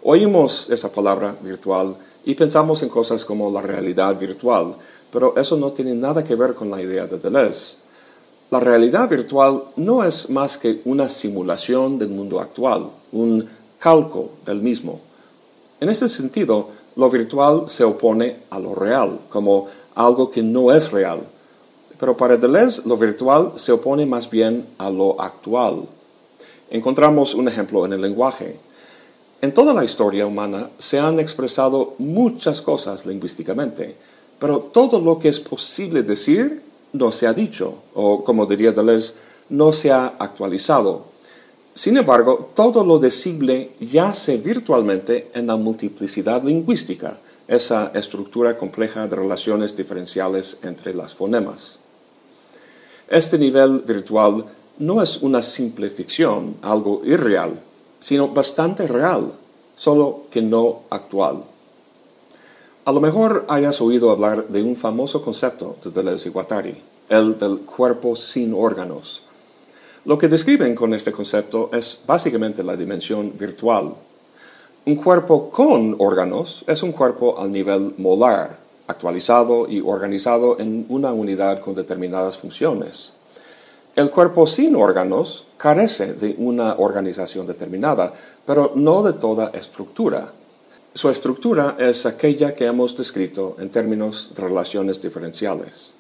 Oímos 0.01 0.67
esa 0.71 0.89
palabra 0.89 1.35
virtual 1.41 1.95
y 2.25 2.33
pensamos 2.33 2.81
en 2.81 2.89
cosas 2.89 3.23
como 3.23 3.51
la 3.51 3.61
realidad 3.61 4.17
virtual, 4.17 4.75
pero 5.11 5.35
eso 5.37 5.57
no 5.57 5.71
tiene 5.71 5.93
nada 5.93 6.23
que 6.23 6.35
ver 6.35 6.55
con 6.55 6.71
la 6.71 6.81
idea 6.81 7.05
de 7.05 7.19
Deleuze. 7.19 7.82
La 8.53 8.59
realidad 8.59 9.09
virtual 9.09 9.63
no 9.77 10.03
es 10.03 10.29
más 10.29 10.59
que 10.59 10.79
una 10.85 11.09
simulación 11.09 11.97
del 11.97 12.09
mundo 12.09 12.39
actual, 12.39 12.87
un 13.11 13.49
cálculo 13.79 14.29
del 14.45 14.61
mismo. 14.61 14.99
En 15.79 15.89
ese 15.89 16.07
sentido, 16.07 16.67
lo 16.95 17.09
virtual 17.09 17.63
se 17.67 17.83
opone 17.83 18.41
a 18.51 18.59
lo 18.59 18.75
real, 18.75 19.21
como 19.29 19.65
algo 19.95 20.29
que 20.29 20.43
no 20.43 20.71
es 20.71 20.91
real. 20.91 21.21
Pero 21.99 22.15
para 22.15 22.37
Deleuze, 22.37 22.83
lo 22.85 22.95
virtual 22.95 23.53
se 23.55 23.71
opone 23.71 24.05
más 24.05 24.29
bien 24.29 24.67
a 24.77 24.91
lo 24.91 25.19
actual. 25.19 25.87
Encontramos 26.69 27.33
un 27.33 27.47
ejemplo 27.47 27.87
en 27.87 27.93
el 27.93 28.01
lenguaje. 28.01 28.59
En 29.41 29.51
toda 29.51 29.73
la 29.73 29.83
historia 29.83 30.27
humana 30.27 30.69
se 30.77 30.99
han 30.99 31.19
expresado 31.19 31.95
muchas 31.97 32.61
cosas 32.61 33.07
lingüísticamente, 33.07 33.95
pero 34.37 34.59
todo 34.59 35.01
lo 35.01 35.17
que 35.17 35.29
es 35.29 35.39
posible 35.39 36.03
decir 36.03 36.61
no 36.93 37.11
se 37.11 37.27
ha 37.27 37.33
dicho, 37.33 37.75
o 37.93 38.23
como 38.23 38.45
diría 38.45 38.71
Deleuze, 38.71 39.15
no 39.49 39.73
se 39.73 39.91
ha 39.91 40.15
actualizado. 40.19 41.05
Sin 41.75 41.97
embargo, 41.97 42.51
todo 42.55 42.83
lo 42.83 42.99
decible 42.99 43.71
yace 43.79 44.37
virtualmente 44.37 45.29
en 45.33 45.47
la 45.47 45.55
multiplicidad 45.55 46.43
lingüística, 46.43 47.19
esa 47.47 47.91
estructura 47.93 48.57
compleja 48.57 49.07
de 49.07 49.15
relaciones 49.15 49.75
diferenciales 49.75 50.57
entre 50.61 50.93
las 50.93 51.13
fonemas. 51.13 51.79
Este 53.09 53.37
nivel 53.37 53.79
virtual 53.79 54.45
no 54.77 55.01
es 55.01 55.17
una 55.17 55.41
simple 55.41 55.89
ficción, 55.89 56.55
algo 56.61 57.01
irreal, 57.05 57.59
sino 57.99 58.29
bastante 58.29 58.87
real, 58.87 59.31
solo 59.75 60.23
que 60.29 60.41
no 60.41 60.81
actual. 60.89 61.43
A 62.85 62.91
lo 62.91 62.99
mejor 62.99 63.45
hayas 63.47 63.79
oído 63.79 64.11
hablar 64.11 64.49
de 64.49 64.61
un 64.61 64.75
famoso 64.75 65.21
concepto 65.21 65.77
de 65.81 65.91
Deleuze 65.91 66.27
y 66.27 66.31
Guattari, 66.33 66.75
el 67.07 67.37
del 67.39 67.59
cuerpo 67.59 68.13
sin 68.13 68.53
órganos. 68.53 69.23
Lo 70.03 70.17
que 70.17 70.27
describen 70.27 70.75
con 70.75 70.93
este 70.93 71.13
concepto 71.13 71.69
es 71.71 71.99
básicamente 72.05 72.61
la 72.61 72.75
dimensión 72.75 73.37
virtual. 73.37 73.93
Un 74.85 74.97
cuerpo 74.97 75.49
con 75.49 75.95
órganos 75.97 76.65
es 76.67 76.83
un 76.83 76.91
cuerpo 76.91 77.39
al 77.39 77.53
nivel 77.53 77.93
molar, 77.99 78.59
actualizado 78.87 79.65
y 79.69 79.79
organizado 79.79 80.59
en 80.59 80.85
una 80.89 81.13
unidad 81.13 81.61
con 81.61 81.75
determinadas 81.75 82.37
funciones. 82.37 83.13
El 83.95 84.09
cuerpo 84.09 84.45
sin 84.45 84.75
órganos 84.75 85.45
carece 85.55 86.15
de 86.15 86.35
una 86.37 86.73
organización 86.73 87.47
determinada, 87.47 88.11
pero 88.45 88.73
no 88.75 89.03
de 89.03 89.13
toda 89.13 89.51
estructura. 89.53 90.33
Su 90.95 91.09
estructura 91.09 91.75
es 91.79 92.05
aquella 92.05 92.53
que 92.53 92.67
hemos 92.67 92.95
descrito 92.95 93.55
en 93.59 93.71
términos 93.71 94.29
de 94.35 94.43
relaciones 94.43 95.01
diferenciales. 95.01 95.93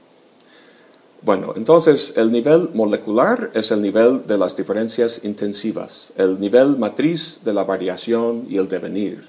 Bueno, 1.23 1.53
entonces 1.55 2.13
el 2.15 2.31
nivel 2.31 2.69
molecular 2.75 3.49
es 3.55 3.71
el 3.71 3.81
nivel 3.81 4.27
de 4.27 4.37
las 4.37 4.55
diferencias 4.55 5.21
intensivas, 5.23 6.13
el 6.15 6.39
nivel 6.39 6.77
matriz 6.77 7.39
de 7.43 7.55
la 7.55 7.63
variación 7.63 8.45
y 8.47 8.57
el 8.57 8.67
devenir. 8.67 9.25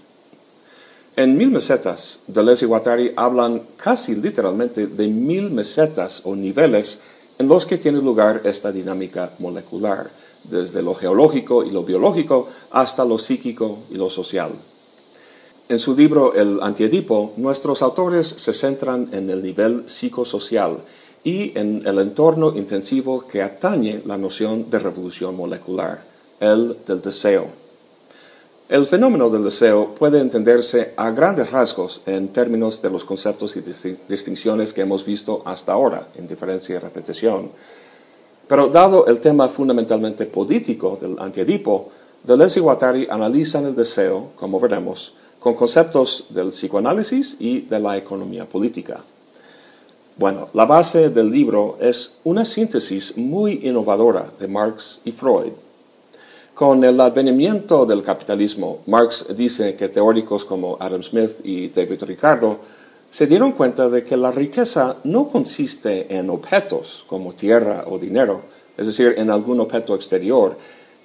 En 1.16 1.38
mil 1.38 1.50
mesetas, 1.50 2.20
Deleuze 2.26 2.66
y 2.66 2.68
Guattari 2.68 3.12
hablan 3.16 3.62
casi 3.78 4.14
literalmente 4.16 4.86
de 4.86 5.08
mil 5.08 5.50
mesetas 5.50 6.20
o 6.24 6.36
niveles 6.36 6.98
en 7.38 7.48
los 7.48 7.64
que 7.64 7.78
tiene 7.78 8.02
lugar 8.02 8.42
esta 8.44 8.70
dinámica 8.70 9.32
molecular, 9.38 10.10
desde 10.42 10.82
lo 10.82 10.94
geológico 10.94 11.64
y 11.64 11.70
lo 11.70 11.84
biológico 11.84 12.48
hasta 12.70 13.06
lo 13.06 13.18
psíquico 13.18 13.78
y 13.90 13.94
lo 13.94 14.10
social. 14.10 14.52
En 15.66 15.78
su 15.78 15.96
libro 15.96 16.34
El 16.34 16.62
Antiedipo, 16.62 17.32
nuestros 17.38 17.80
autores 17.80 18.26
se 18.36 18.52
centran 18.52 19.08
en 19.12 19.30
el 19.30 19.42
nivel 19.42 19.84
psicosocial 19.88 20.76
y 21.24 21.58
en 21.58 21.82
el 21.86 22.00
entorno 22.00 22.54
intensivo 22.54 23.26
que 23.26 23.42
atañe 23.42 24.02
la 24.04 24.18
noción 24.18 24.68
de 24.68 24.78
revolución 24.78 25.34
molecular, 25.34 26.04
el 26.38 26.76
del 26.86 27.00
deseo. 27.00 27.46
El 28.68 28.84
fenómeno 28.84 29.30
del 29.30 29.42
deseo 29.42 29.94
puede 29.94 30.20
entenderse 30.20 30.92
a 30.98 31.10
grandes 31.12 31.50
rasgos 31.50 32.02
en 32.04 32.28
términos 32.28 32.82
de 32.82 32.90
los 32.90 33.04
conceptos 33.04 33.56
y 33.56 33.62
distinciones 34.06 34.74
que 34.74 34.82
hemos 34.82 35.06
visto 35.06 35.40
hasta 35.46 35.72
ahora, 35.72 36.08
en 36.16 36.26
diferencia 36.26 36.74
y 36.74 36.78
repetición. 36.78 37.50
Pero 38.46 38.68
dado 38.68 39.06
el 39.06 39.18
tema 39.18 39.48
fundamentalmente 39.48 40.26
político 40.26 40.98
del 41.00 41.18
antiedipo, 41.18 41.88
Deleuze 42.22 42.58
y 42.58 42.62
Guattari 42.62 43.06
analizan 43.08 43.64
el 43.64 43.74
deseo, 43.74 44.32
como 44.36 44.60
veremos, 44.60 45.14
con 45.44 45.52
conceptos 45.52 46.24
del 46.30 46.48
psicoanálisis 46.48 47.36
y 47.38 47.60
de 47.60 47.78
la 47.78 47.98
economía 47.98 48.48
política. 48.48 49.04
Bueno, 50.16 50.48
la 50.54 50.64
base 50.64 51.10
del 51.10 51.30
libro 51.30 51.76
es 51.82 52.12
una 52.24 52.46
síntesis 52.46 53.14
muy 53.18 53.60
innovadora 53.62 54.24
de 54.40 54.48
Marx 54.48 55.00
y 55.04 55.12
Freud. 55.12 55.52
Con 56.54 56.82
el 56.82 56.98
advenimiento 56.98 57.84
del 57.84 58.02
capitalismo, 58.02 58.78
Marx 58.86 59.26
dice 59.36 59.76
que 59.76 59.90
teóricos 59.90 60.46
como 60.46 60.78
Adam 60.80 61.02
Smith 61.02 61.44
y 61.44 61.68
David 61.68 62.04
Ricardo 62.04 62.60
se 63.10 63.26
dieron 63.26 63.52
cuenta 63.52 63.90
de 63.90 64.02
que 64.02 64.16
la 64.16 64.32
riqueza 64.32 64.96
no 65.04 65.28
consiste 65.28 66.16
en 66.16 66.30
objetos 66.30 67.04
como 67.06 67.34
tierra 67.34 67.84
o 67.86 67.98
dinero, 67.98 68.40
es 68.78 68.86
decir, 68.86 69.16
en 69.18 69.28
algún 69.28 69.60
objeto 69.60 69.94
exterior, 69.94 70.56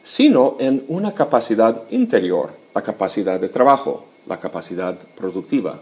sino 0.01 0.55
en 0.60 0.86
una 0.88 1.13
capacidad 1.13 1.84
interior, 1.91 2.51
la 2.74 2.81
capacidad 2.81 3.38
de 3.38 3.50
trabajo, 3.50 4.05
la 4.29 4.39
capacidad 4.39 4.98
productiva. 5.17 5.79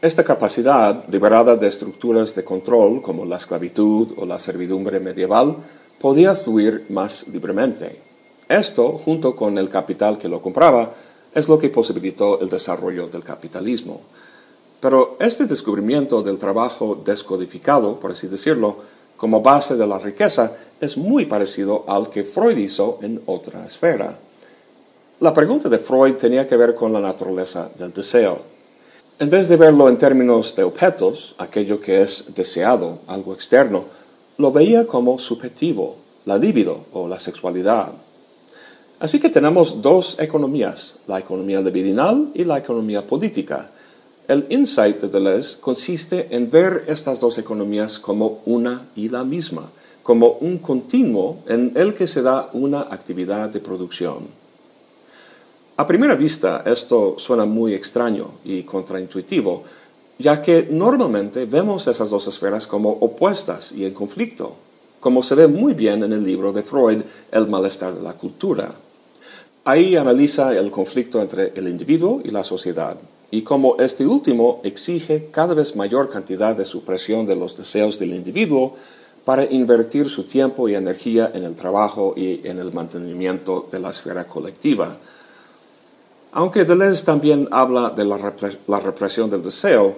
Esta 0.00 0.24
capacidad, 0.24 1.06
liberada 1.08 1.56
de 1.56 1.68
estructuras 1.68 2.34
de 2.34 2.42
control 2.42 3.00
como 3.00 3.24
la 3.24 3.36
esclavitud 3.36 4.08
o 4.16 4.26
la 4.26 4.38
servidumbre 4.38 4.98
medieval, 4.98 5.56
podía 6.00 6.34
fluir 6.34 6.86
más 6.88 7.26
libremente. 7.28 8.00
Esto, 8.48 8.92
junto 8.92 9.36
con 9.36 9.56
el 9.58 9.68
capital 9.68 10.18
que 10.18 10.28
lo 10.28 10.42
compraba, 10.42 10.92
es 11.34 11.48
lo 11.48 11.58
que 11.58 11.70
posibilitó 11.70 12.40
el 12.40 12.48
desarrollo 12.48 13.08
del 13.08 13.22
capitalismo. 13.22 14.00
Pero 14.80 15.16
este 15.20 15.46
descubrimiento 15.46 16.22
del 16.22 16.38
trabajo 16.38 17.00
descodificado, 17.04 17.98
por 17.98 18.12
así 18.12 18.26
decirlo, 18.26 18.76
como 19.16 19.40
base 19.40 19.76
de 19.76 19.86
la 19.86 19.98
riqueza, 19.98 20.52
es 20.80 20.96
muy 20.96 21.24
parecido 21.24 21.84
al 21.88 22.10
que 22.10 22.24
Freud 22.24 22.56
hizo 22.58 22.98
en 23.00 23.22
otra 23.26 23.64
esfera. 23.64 24.18
La 25.20 25.32
pregunta 25.32 25.68
de 25.68 25.78
Freud 25.78 26.14
tenía 26.14 26.44
que 26.44 26.56
ver 26.56 26.74
con 26.74 26.92
la 26.92 26.98
naturaleza 26.98 27.70
del 27.78 27.92
deseo. 27.92 28.38
En 29.20 29.30
vez 29.30 29.48
de 29.48 29.56
verlo 29.56 29.88
en 29.88 29.96
términos 29.96 30.56
de 30.56 30.64
objetos, 30.64 31.36
aquello 31.38 31.80
que 31.80 32.02
es 32.02 32.24
deseado, 32.34 32.98
algo 33.06 33.32
externo, 33.32 33.84
lo 34.38 34.50
veía 34.50 34.88
como 34.88 35.20
subjetivo, 35.20 35.96
la 36.24 36.36
libido 36.36 36.86
o 36.92 37.06
la 37.06 37.20
sexualidad. 37.20 37.92
Así 38.98 39.20
que 39.20 39.28
tenemos 39.28 39.80
dos 39.82 40.16
economías, 40.18 40.96
la 41.06 41.20
economía 41.20 41.60
libidinal 41.60 42.32
y 42.34 42.42
la 42.42 42.58
economía 42.58 43.06
política. 43.06 43.70
El 44.26 44.46
insight 44.48 45.00
de 45.00 45.08
Deleuze 45.08 45.60
consiste 45.60 46.34
en 46.34 46.50
ver 46.50 46.86
estas 46.88 47.20
dos 47.20 47.38
economías 47.38 48.00
como 48.00 48.40
una 48.46 48.88
y 48.96 49.10
la 49.10 49.22
misma, 49.22 49.70
como 50.02 50.38
un 50.40 50.58
continuo 50.58 51.38
en 51.46 51.72
el 51.76 51.94
que 51.94 52.08
se 52.08 52.20
da 52.20 52.50
una 52.52 52.80
actividad 52.80 53.50
de 53.50 53.60
producción. 53.60 54.43
A 55.76 55.88
primera 55.88 56.14
vista 56.14 56.62
esto 56.66 57.16
suena 57.18 57.46
muy 57.46 57.74
extraño 57.74 58.30
y 58.44 58.62
contraintuitivo, 58.62 59.64
ya 60.20 60.40
que 60.40 60.68
normalmente 60.70 61.46
vemos 61.46 61.88
esas 61.88 62.10
dos 62.10 62.28
esferas 62.28 62.68
como 62.68 62.90
opuestas 62.90 63.72
y 63.72 63.84
en 63.84 63.92
conflicto, 63.92 64.54
como 65.00 65.20
se 65.20 65.34
ve 65.34 65.48
muy 65.48 65.72
bien 65.72 66.04
en 66.04 66.12
el 66.12 66.22
libro 66.22 66.52
de 66.52 66.62
Freud, 66.62 67.02
El 67.32 67.48
malestar 67.48 67.92
de 67.92 68.02
la 68.02 68.12
cultura. 68.12 68.72
Ahí 69.64 69.96
analiza 69.96 70.56
el 70.56 70.70
conflicto 70.70 71.20
entre 71.20 71.52
el 71.56 71.66
individuo 71.66 72.20
y 72.22 72.30
la 72.30 72.44
sociedad 72.44 72.96
y 73.32 73.42
cómo 73.42 73.74
este 73.80 74.06
último 74.06 74.60
exige 74.62 75.26
cada 75.32 75.54
vez 75.54 75.74
mayor 75.74 76.08
cantidad 76.08 76.56
de 76.56 76.64
supresión 76.64 77.26
de 77.26 77.34
los 77.34 77.56
deseos 77.56 77.98
del 77.98 78.14
individuo 78.14 78.76
para 79.24 79.44
invertir 79.44 80.08
su 80.08 80.22
tiempo 80.22 80.68
y 80.68 80.76
energía 80.76 81.32
en 81.34 81.42
el 81.42 81.56
trabajo 81.56 82.14
y 82.16 82.46
en 82.46 82.60
el 82.60 82.72
mantenimiento 82.72 83.66
de 83.72 83.80
la 83.80 83.90
esfera 83.90 84.28
colectiva. 84.28 84.98
Aunque 86.36 86.64
Deleuze 86.64 87.04
también 87.04 87.46
habla 87.52 87.90
de 87.90 88.04
la, 88.04 88.80
represión 88.80 89.30
del 89.30 89.40
deseo, 89.40 89.94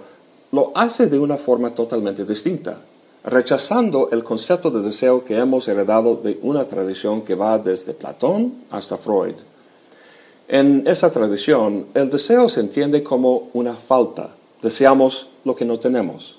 lo 0.52 0.70
hace 0.74 1.06
de 1.06 1.18
una 1.18 1.38
forma 1.38 1.70
totalmente 1.74 2.26
distinta, 2.26 2.76
rechazando 3.24 4.10
el 4.12 4.22
concepto 4.22 4.70
de 4.70 4.82
deseo 4.82 5.24
que 5.24 5.38
hemos 5.38 5.66
heredado 5.66 6.16
de 6.16 6.38
una 6.42 6.66
tradición 6.66 7.22
que 7.22 7.34
va 7.34 7.58
desde 7.58 7.94
Platón 7.94 8.52
hasta 8.70 8.98
Freud. 8.98 9.34
En 10.46 10.86
esa 10.86 11.10
tradición, 11.10 11.86
el 11.94 12.10
deseo 12.10 12.50
se 12.50 12.60
entiende 12.60 13.02
como 13.02 13.48
una 13.54 13.74
falta. 13.74 14.28
Deseamos 14.60 15.28
lo 15.44 15.56
que 15.56 15.64
no 15.64 15.78
tenemos. 15.78 16.36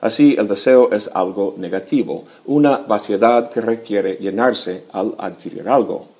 Así, 0.00 0.36
el 0.38 0.46
deseo 0.46 0.92
es 0.92 1.10
algo 1.12 1.56
negativo, 1.58 2.22
una 2.46 2.76
vaciedad 2.76 3.50
que 3.50 3.60
requiere 3.60 4.16
llenarse 4.20 4.84
al 4.92 5.16
adquirir 5.18 5.68
algo. 5.68 6.13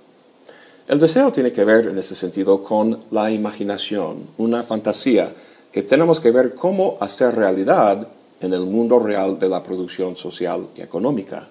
El 0.86 0.98
deseo 0.98 1.32
tiene 1.32 1.50
que 1.50 1.64
ver 1.64 1.86
en 1.86 1.96
ese 1.96 2.14
sentido 2.14 2.62
con 2.62 3.04
la 3.10 3.30
imaginación, 3.30 4.28
una 4.36 4.62
fantasía 4.62 5.32
que 5.72 5.82
tenemos 5.82 6.20
que 6.20 6.30
ver 6.30 6.54
cómo 6.54 6.98
hacer 7.00 7.34
realidad 7.34 8.06
en 8.42 8.52
el 8.52 8.60
mundo 8.60 8.98
real 8.98 9.38
de 9.38 9.48
la 9.48 9.62
producción 9.62 10.14
social 10.14 10.68
y 10.76 10.82
económica. 10.82 11.48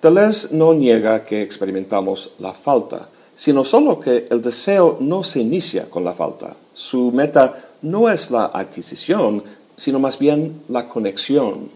Deleuze 0.00 0.48
no 0.52 0.72
niega 0.72 1.22
que 1.22 1.42
experimentamos 1.42 2.30
la 2.38 2.54
falta, 2.54 3.10
sino 3.34 3.62
solo 3.62 4.00
que 4.00 4.26
el 4.30 4.40
deseo 4.40 4.96
no 5.00 5.22
se 5.22 5.40
inicia 5.40 5.90
con 5.90 6.02
la 6.02 6.14
falta. 6.14 6.56
Su 6.72 7.12
meta 7.12 7.62
no 7.82 8.08
es 8.08 8.30
la 8.30 8.46
adquisición, 8.46 9.42
sino 9.76 9.98
más 9.98 10.18
bien 10.18 10.62
la 10.68 10.88
conexión. 10.88 11.68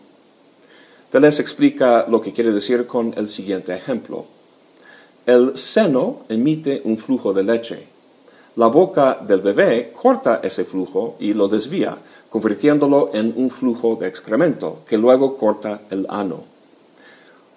Deleuze 1.12 1.42
explica 1.42 2.06
lo 2.08 2.22
que 2.22 2.32
quiere 2.32 2.52
decir 2.52 2.86
con 2.86 3.12
el 3.18 3.28
siguiente 3.28 3.74
ejemplo. 3.74 4.24
El 5.24 5.56
seno 5.56 6.24
emite 6.28 6.82
un 6.84 6.98
flujo 6.98 7.32
de 7.32 7.44
leche. 7.44 7.86
La 8.56 8.66
boca 8.66 9.20
del 9.24 9.40
bebé 9.40 9.92
corta 9.94 10.40
ese 10.42 10.64
flujo 10.64 11.14
y 11.20 11.32
lo 11.32 11.46
desvía, 11.46 11.96
convirtiéndolo 12.28 13.10
en 13.14 13.32
un 13.36 13.48
flujo 13.48 13.94
de 13.94 14.08
excremento, 14.08 14.80
que 14.84 14.98
luego 14.98 15.36
corta 15.36 15.82
el 15.90 16.06
ano. 16.08 16.42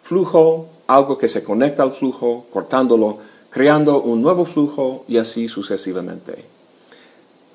Flujo, 0.03 0.67
algo 0.85 1.17
que 1.17 1.27
se 1.27 1.43
conecta 1.43 1.81
al 1.81 1.91
flujo, 1.91 2.45
cortándolo, 2.53 3.17
creando 3.49 3.99
un 4.03 4.21
nuevo 4.21 4.45
flujo 4.45 5.03
y 5.07 5.17
así 5.17 5.47
sucesivamente. 5.47 6.45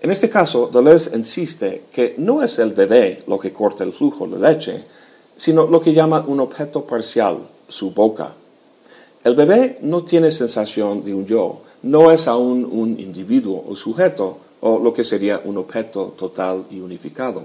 En 0.00 0.10
este 0.10 0.28
caso, 0.28 0.68
Deleuze 0.72 1.16
insiste 1.16 1.84
que 1.92 2.16
no 2.18 2.42
es 2.42 2.58
el 2.58 2.72
bebé 2.72 3.22
lo 3.28 3.38
que 3.38 3.52
corta 3.52 3.84
el 3.84 3.92
flujo 3.92 4.26
de 4.26 4.40
leche, 4.40 4.84
sino 5.36 5.66
lo 5.66 5.80
que 5.80 5.92
llama 5.92 6.24
un 6.26 6.40
objeto 6.40 6.84
parcial, 6.84 7.38
su 7.68 7.92
boca. 7.92 8.34
El 9.22 9.34
bebé 9.34 9.78
no 9.82 10.02
tiene 10.02 10.30
sensación 10.30 11.04
de 11.04 11.12
un 11.12 11.26
yo, 11.26 11.60
no 11.82 12.10
es 12.10 12.26
aún 12.26 12.66
un 12.70 12.98
individuo 12.98 13.62
o 13.68 13.76
sujeto, 13.76 14.38
o 14.60 14.78
lo 14.78 14.92
que 14.92 15.04
sería 15.04 15.42
un 15.44 15.58
objeto 15.58 16.14
total 16.16 16.64
y 16.70 16.80
unificado. 16.80 17.42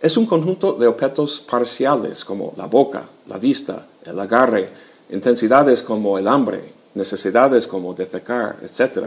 Es 0.00 0.16
un 0.16 0.26
conjunto 0.26 0.72
de 0.74 0.86
objetos 0.86 1.44
parciales 1.48 2.24
como 2.24 2.52
la 2.56 2.66
boca, 2.66 3.04
la 3.26 3.38
vista, 3.38 3.86
el 4.04 4.18
agarre, 4.18 4.70
intensidades 5.10 5.82
como 5.82 6.18
el 6.18 6.26
hambre, 6.26 6.62
necesidades 6.94 7.66
como 7.66 7.94
defecar, 7.94 8.56
etc. 8.62 9.06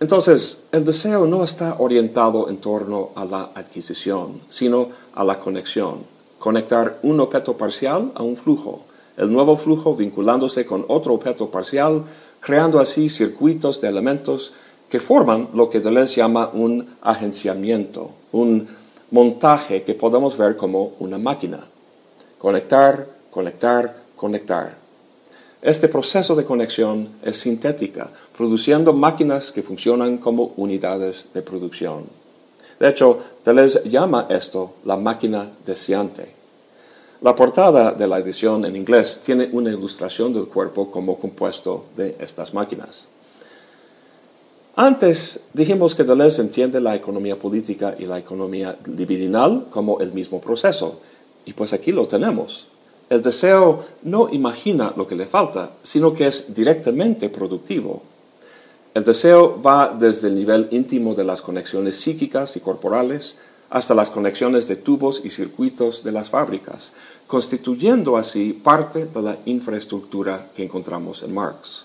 Entonces, 0.00 0.58
el 0.72 0.84
deseo 0.84 1.26
no 1.26 1.44
está 1.44 1.76
orientado 1.78 2.48
en 2.48 2.58
torno 2.58 3.10
a 3.14 3.24
la 3.24 3.50
adquisición, 3.54 4.40
sino 4.48 4.88
a 5.14 5.24
la 5.24 5.38
conexión. 5.38 6.04
Conectar 6.38 6.98
un 7.02 7.20
objeto 7.20 7.56
parcial 7.56 8.12
a 8.14 8.22
un 8.22 8.36
flujo, 8.36 8.83
el 9.16 9.32
nuevo 9.32 9.56
flujo 9.56 9.94
vinculándose 9.94 10.66
con 10.66 10.84
otro 10.88 11.14
objeto 11.14 11.50
parcial, 11.50 12.04
creando 12.40 12.78
así 12.78 13.08
circuitos 13.08 13.80
de 13.80 13.88
elementos 13.88 14.52
que 14.88 15.00
forman 15.00 15.48
lo 15.54 15.70
que 15.70 15.80
Deleuze 15.80 16.16
llama 16.16 16.50
un 16.52 16.86
agenciamiento, 17.02 18.10
un 18.32 18.68
montaje 19.10 19.82
que 19.82 19.94
podemos 19.94 20.36
ver 20.36 20.56
como 20.56 20.92
una 20.98 21.18
máquina. 21.18 21.60
Conectar, 22.38 23.08
conectar, 23.30 23.96
conectar. 24.16 24.76
Este 25.62 25.88
proceso 25.88 26.34
de 26.34 26.44
conexión 26.44 27.08
es 27.22 27.36
sintética, 27.36 28.10
produciendo 28.36 28.92
máquinas 28.92 29.50
que 29.50 29.62
funcionan 29.62 30.18
como 30.18 30.52
unidades 30.56 31.28
de 31.32 31.42
producción. 31.42 32.04
De 32.78 32.88
hecho, 32.88 33.18
Deleuze 33.44 33.88
llama 33.88 34.26
esto 34.28 34.74
la 34.84 34.96
máquina 34.96 35.50
deseante. 35.64 36.43
La 37.24 37.34
portada 37.34 37.92
de 37.92 38.06
la 38.06 38.18
edición 38.18 38.66
en 38.66 38.76
inglés 38.76 39.18
tiene 39.24 39.48
una 39.50 39.70
ilustración 39.70 40.34
del 40.34 40.44
cuerpo 40.44 40.90
como 40.90 41.18
compuesto 41.18 41.86
de 41.96 42.14
estas 42.20 42.52
máquinas. 42.52 43.06
Antes 44.76 45.40
dijimos 45.54 45.94
que 45.94 46.04
Deleuze 46.04 46.42
entiende 46.42 46.82
la 46.82 46.94
economía 46.94 47.38
política 47.38 47.96
y 47.98 48.04
la 48.04 48.18
economía 48.18 48.76
libidinal 48.84 49.68
como 49.70 50.00
el 50.00 50.12
mismo 50.12 50.38
proceso, 50.38 51.00
y 51.46 51.54
pues 51.54 51.72
aquí 51.72 51.92
lo 51.92 52.06
tenemos. 52.06 52.66
El 53.08 53.22
deseo 53.22 53.82
no 54.02 54.28
imagina 54.30 54.92
lo 54.94 55.06
que 55.06 55.16
le 55.16 55.24
falta, 55.24 55.70
sino 55.82 56.12
que 56.12 56.26
es 56.26 56.54
directamente 56.54 57.30
productivo. 57.30 58.02
El 58.92 59.02
deseo 59.02 59.62
va 59.62 59.96
desde 59.98 60.28
el 60.28 60.34
nivel 60.34 60.68
íntimo 60.72 61.14
de 61.14 61.24
las 61.24 61.40
conexiones 61.40 61.94
psíquicas 61.94 62.54
y 62.56 62.60
corporales 62.60 63.36
hasta 63.70 63.94
las 63.94 64.08
conexiones 64.08 64.68
de 64.68 64.76
tubos 64.76 65.20
y 65.24 65.30
circuitos 65.30 66.04
de 66.04 66.12
las 66.12 66.30
fábricas, 66.30 66.92
constituyendo 67.34 68.16
así 68.16 68.52
parte 68.52 69.06
de 69.06 69.20
la 69.20 69.36
infraestructura 69.46 70.52
que 70.54 70.62
encontramos 70.62 71.24
en 71.24 71.34
Marx. 71.34 71.84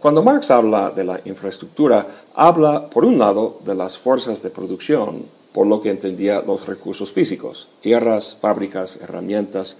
Cuando 0.00 0.22
Marx 0.22 0.50
habla 0.50 0.88
de 0.88 1.04
la 1.04 1.20
infraestructura, 1.26 2.06
habla 2.34 2.88
por 2.88 3.04
un 3.04 3.18
lado 3.18 3.58
de 3.66 3.74
las 3.74 3.98
fuerzas 3.98 4.42
de 4.42 4.48
producción, 4.48 5.26
por 5.52 5.66
lo 5.66 5.78
que 5.78 5.90
entendía 5.90 6.40
los 6.40 6.66
recursos 6.66 7.12
físicos, 7.12 7.68
tierras, 7.80 8.38
fábricas, 8.40 8.96
herramientas, 9.02 9.76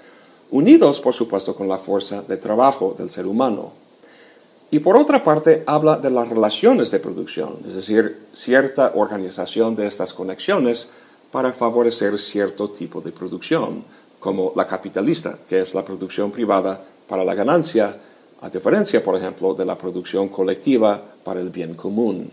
unidos 0.50 1.00
por 1.00 1.14
supuesto 1.14 1.56
con 1.56 1.66
la 1.66 1.78
fuerza 1.78 2.20
de 2.20 2.36
trabajo 2.36 2.94
del 2.98 3.08
ser 3.08 3.26
humano. 3.26 3.72
Y 4.70 4.80
por 4.80 4.98
otra 4.98 5.24
parte 5.24 5.62
habla 5.66 5.96
de 5.96 6.10
las 6.10 6.28
relaciones 6.28 6.90
de 6.90 7.00
producción, 7.00 7.60
es 7.66 7.76
decir, 7.76 8.26
cierta 8.34 8.92
organización 8.94 9.74
de 9.74 9.86
estas 9.86 10.12
conexiones 10.12 10.88
para 11.32 11.50
favorecer 11.50 12.18
cierto 12.18 12.68
tipo 12.68 13.00
de 13.00 13.10
producción, 13.10 13.82
como 14.24 14.54
la 14.56 14.66
capitalista, 14.66 15.38
que 15.46 15.60
es 15.60 15.74
la 15.74 15.84
producción 15.84 16.30
privada 16.30 16.82
para 17.06 17.26
la 17.26 17.34
ganancia, 17.34 17.94
a 18.40 18.48
diferencia, 18.48 19.04
por 19.04 19.18
ejemplo, 19.18 19.52
de 19.52 19.66
la 19.66 19.76
producción 19.76 20.30
colectiva 20.30 20.98
para 21.22 21.40
el 21.40 21.50
bien 21.50 21.74
común. 21.74 22.30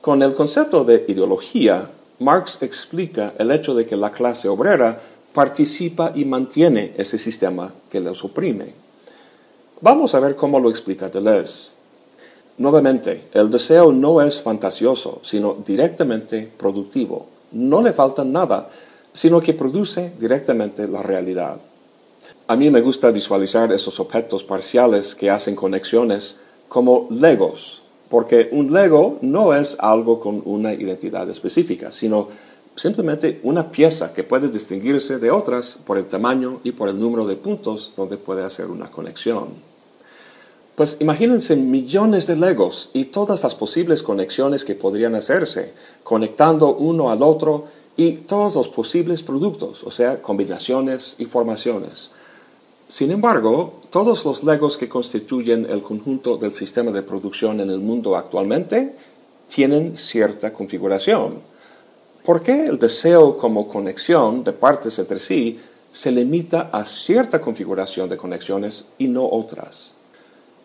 Con 0.00 0.22
el 0.22 0.32
concepto 0.32 0.82
de 0.82 1.04
ideología, 1.06 1.86
Marx 2.20 2.56
explica 2.62 3.34
el 3.38 3.50
hecho 3.50 3.74
de 3.74 3.84
que 3.84 3.94
la 3.94 4.10
clase 4.10 4.48
obrera 4.48 4.98
participa 5.34 6.12
y 6.14 6.24
mantiene 6.24 6.94
ese 6.96 7.18
sistema 7.18 7.70
que 7.90 8.00
les 8.00 8.24
oprime. 8.24 8.72
Vamos 9.82 10.14
a 10.14 10.20
ver 10.20 10.34
cómo 10.34 10.58
lo 10.58 10.70
explica 10.70 11.10
Deleuze. 11.10 11.72
Nuevamente, 12.56 13.28
el 13.34 13.50
deseo 13.50 13.92
no 13.92 14.22
es 14.22 14.40
fantasioso, 14.40 15.20
sino 15.24 15.58
directamente 15.62 16.50
productivo. 16.56 17.26
No 17.52 17.82
le 17.82 17.92
falta 17.92 18.24
nada, 18.24 18.70
sino 19.12 19.40
que 19.40 19.54
produce 19.54 20.12
directamente 20.18 20.86
la 20.88 21.02
realidad. 21.02 21.60
A 22.46 22.56
mí 22.56 22.70
me 22.70 22.80
gusta 22.80 23.10
visualizar 23.10 23.72
esos 23.72 24.00
objetos 24.00 24.44
parciales 24.44 25.14
que 25.14 25.30
hacen 25.30 25.54
conexiones 25.54 26.36
como 26.68 27.06
legos, 27.10 27.82
porque 28.08 28.48
un 28.52 28.72
Lego 28.72 29.18
no 29.22 29.54
es 29.54 29.76
algo 29.78 30.18
con 30.18 30.42
una 30.44 30.72
identidad 30.72 31.28
específica, 31.30 31.92
sino 31.92 32.28
simplemente 32.74 33.40
una 33.42 33.70
pieza 33.70 34.12
que 34.12 34.24
puede 34.24 34.48
distinguirse 34.48 35.18
de 35.18 35.30
otras 35.30 35.78
por 35.84 35.98
el 35.98 36.06
tamaño 36.06 36.60
y 36.64 36.72
por 36.72 36.88
el 36.88 36.98
número 36.98 37.26
de 37.26 37.36
puntos 37.36 37.92
donde 37.96 38.16
puede 38.16 38.42
hacer 38.42 38.66
una 38.66 38.90
conexión. 38.90 39.48
Pues 40.74 40.96
imagínense 41.00 41.56
millones 41.56 42.26
de 42.26 42.36
legos 42.36 42.90
y 42.94 43.06
todas 43.06 43.42
las 43.42 43.54
posibles 43.54 44.02
conexiones 44.02 44.64
que 44.64 44.74
podrían 44.74 45.14
hacerse, 45.14 45.74
conectando 46.02 46.74
uno 46.74 47.10
al 47.10 47.22
otro 47.22 47.66
y 48.00 48.12
todos 48.12 48.54
los 48.54 48.70
posibles 48.70 49.22
productos, 49.22 49.82
o 49.84 49.90
sea, 49.90 50.22
combinaciones 50.22 51.16
y 51.18 51.26
formaciones. 51.26 52.10
Sin 52.88 53.10
embargo, 53.10 53.74
todos 53.90 54.24
los 54.24 54.42
legos 54.42 54.78
que 54.78 54.88
constituyen 54.88 55.66
el 55.68 55.82
conjunto 55.82 56.38
del 56.38 56.50
sistema 56.50 56.92
de 56.92 57.02
producción 57.02 57.60
en 57.60 57.68
el 57.68 57.80
mundo 57.80 58.16
actualmente 58.16 58.96
tienen 59.54 59.98
cierta 59.98 60.50
configuración. 60.54 61.42
¿Por 62.24 62.42
qué 62.42 62.68
el 62.68 62.78
deseo 62.78 63.36
como 63.36 63.68
conexión 63.68 64.44
de 64.44 64.54
partes 64.54 64.98
entre 64.98 65.18
sí 65.18 65.60
se 65.92 66.10
limita 66.10 66.70
a 66.72 66.86
cierta 66.86 67.38
configuración 67.38 68.08
de 68.08 68.16
conexiones 68.16 68.86
y 68.96 69.08
no 69.08 69.28
otras? 69.28 69.92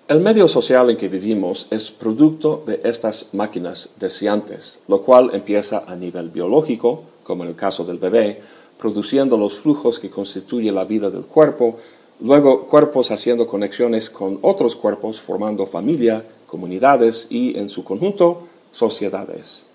El 0.07 0.21
medio 0.21 0.47
social 0.47 0.89
en 0.89 0.95
que 0.95 1.09
vivimos 1.09 1.67
es 1.69 1.91
producto 1.91 2.63
de 2.65 2.79
estas 2.85 3.25
máquinas 3.33 3.89
deseantes, 3.99 4.79
lo 4.87 5.01
cual 5.01 5.31
empieza 5.33 5.83
a 5.85 5.97
nivel 5.97 6.29
biológico, 6.29 7.03
como 7.25 7.43
en 7.43 7.49
el 7.49 7.55
caso 7.57 7.83
del 7.83 7.97
bebé, 7.97 8.41
produciendo 8.77 9.37
los 9.37 9.57
flujos 9.57 9.99
que 9.99 10.09
constituyen 10.09 10.75
la 10.75 10.85
vida 10.85 11.09
del 11.09 11.25
cuerpo, 11.25 11.77
Luego, 12.21 12.67
cuerpos 12.67 13.11
haciendo 13.11 13.45
conexiones 13.45 14.09
con 14.09 14.39
otros 14.41 14.77
cuerpos, 14.77 15.19
formando 15.19 15.67
familia, 15.67 16.23
comunidades 16.47 17.27
y, 17.29 17.57
en 17.59 17.67
su 17.67 17.83
conjunto, 17.83 18.43
sociedades. 18.71 19.65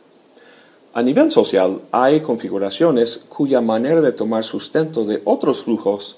A 0.95 1.03
nivel 1.03 1.31
social, 1.31 1.83
hay 1.93 2.21
configuraciones 2.21 3.21
cuya 3.29 3.61
manera 3.61 4.01
de 4.01 4.13
tomar 4.13 4.45
sustento 4.45 5.05
de 5.05 5.21
otros 5.27 5.61
flujos 5.63 6.17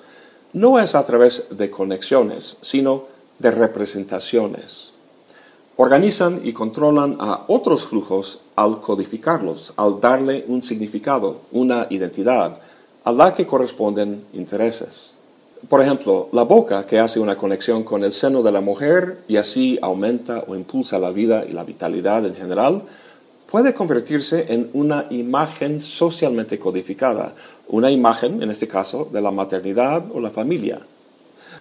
no 0.53 0.79
es 0.79 0.95
a 0.95 1.05
través 1.05 1.45
de 1.51 1.71
conexiones, 1.71 2.57
sino 2.63 3.05
de 3.41 3.51
representaciones. 3.51 4.93
Organizan 5.77 6.41
y 6.45 6.53
controlan 6.53 7.17
a 7.19 7.45
otros 7.49 7.83
flujos 7.85 8.39
al 8.57 8.81
codificarlos, 8.81 9.73
al 9.77 10.01
darle 10.01 10.45
un 10.49 10.63
significado, 10.63 11.43
una 11.53 11.87
identidad, 11.91 12.59
a 13.05 13.13
la 13.13 13.35
que 13.35 13.47
corresponden 13.47 14.25
intereses. 14.33 15.15
Por 15.69 15.81
ejemplo, 15.81 16.29
la 16.33 16.43
boca 16.43 16.87
que 16.87 16.99
hace 16.99 17.21
una 17.21 17.37
conexión 17.37 17.85
con 17.85 18.03
el 18.03 18.13
seno 18.13 18.43
de 18.43 18.53
la 18.53 18.61
mujer 18.61 19.19
y 19.29 19.37
así 19.37 19.79
aumenta 19.81 20.45
o 20.47 20.57
impulsa 20.57 20.99
la 20.99 21.11
vida 21.11 21.45
y 21.49 21.53
la 21.53 21.65
vitalidad 21.65 22.27
en 22.27 22.35
general, 22.35 22.83
puede 23.53 23.75
convertirse 23.75 24.47
en 24.49 24.71
una 24.73 25.07
imagen 25.11 25.79
socialmente 25.79 26.59
codificada, 26.59 27.35
una 27.69 27.91
imagen, 27.91 28.43
en 28.43 28.51
este 28.51 28.67
caso, 28.67 29.09
de 29.13 29.21
la 29.21 29.31
maternidad 29.31 30.05
o 30.13 30.21
la 30.21 30.31
familia. 30.31 30.79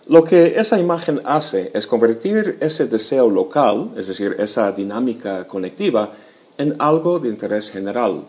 Lo 0.08 0.24
que 0.24 0.56
esa 0.58 0.80
imagen 0.80 1.22
hace 1.26 1.70
es 1.74 1.86
convertir 1.86 2.58
ese 2.60 2.88
deseo 2.88 3.30
local, 3.30 3.92
es 3.98 4.08
decir, 4.08 4.36
esa 4.40 4.72
dinámica 4.72 5.46
conectiva, 5.48 6.10
en 6.58 6.76
algo 6.80 7.20
de 7.20 7.30
interés 7.30 7.70
general. 7.70 8.24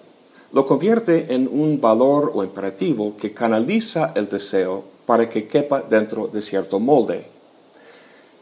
Lo 0.53 0.67
convierte 0.67 1.33
en 1.35 1.49
un 1.49 1.81
valor 1.81 2.33
o 2.35 2.45
imperativo 2.45 3.17
que 3.17 3.33
canaliza 3.33 4.13
el 4.15 4.29
deseo 4.29 4.85
para 5.07 5.29
que 5.29 5.47
quepa 5.47 5.81
dentro 5.81 6.29
de 6.29 6.43
cierto 6.43 6.79
molde. 6.79 7.27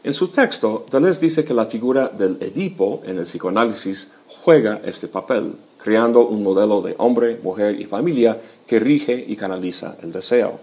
En 0.03 0.13
su 0.13 0.29
texto, 0.29 0.85
Deleuze 0.91 1.21
dice 1.21 1.45
que 1.45 1.53
la 1.53 1.67
figura 1.67 2.09
del 2.09 2.37
Edipo 2.41 3.01
en 3.05 3.17
el 3.19 3.23
psicoanálisis 3.23 4.09
juega 4.41 4.81
este 4.83 5.07
papel, 5.07 5.55
creando 5.77 6.27
un 6.27 6.43
modelo 6.43 6.81
de 6.81 6.95
hombre, 6.97 7.39
mujer 7.43 7.79
y 7.79 7.85
familia 7.85 8.39
que 8.65 8.79
rige 8.79 9.23
y 9.27 9.35
canaliza 9.35 9.97
el 10.01 10.11
deseo. 10.11 10.59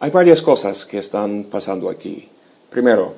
Hay 0.00 0.10
varias 0.10 0.42
cosas 0.42 0.86
que 0.86 0.98
están 0.98 1.44
pasando 1.50 1.90
aquí. 1.90 2.28
Primero, 2.70 3.14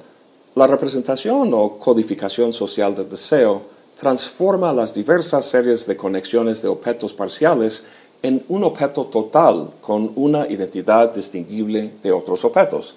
la 0.55 0.67
representación 0.67 1.51
o 1.53 1.79
codificación 1.79 2.53
social 2.53 2.95
del 2.95 3.09
deseo 3.09 3.63
transforma 4.01 4.73
las 4.73 4.95
diversas 4.95 5.45
series 5.45 5.87
de 5.87 5.95
conexiones 5.95 6.63
de 6.63 6.69
objetos 6.69 7.13
parciales 7.13 7.85
en 8.23 8.43
un 8.49 8.65
objeto 8.65 9.05
total 9.05 9.69
con 9.83 10.13
una 10.17 10.47
identidad 10.47 11.15
distinguible 11.15 11.93
de 12.03 12.11
otros 12.11 12.47
objetos, 12.47 12.95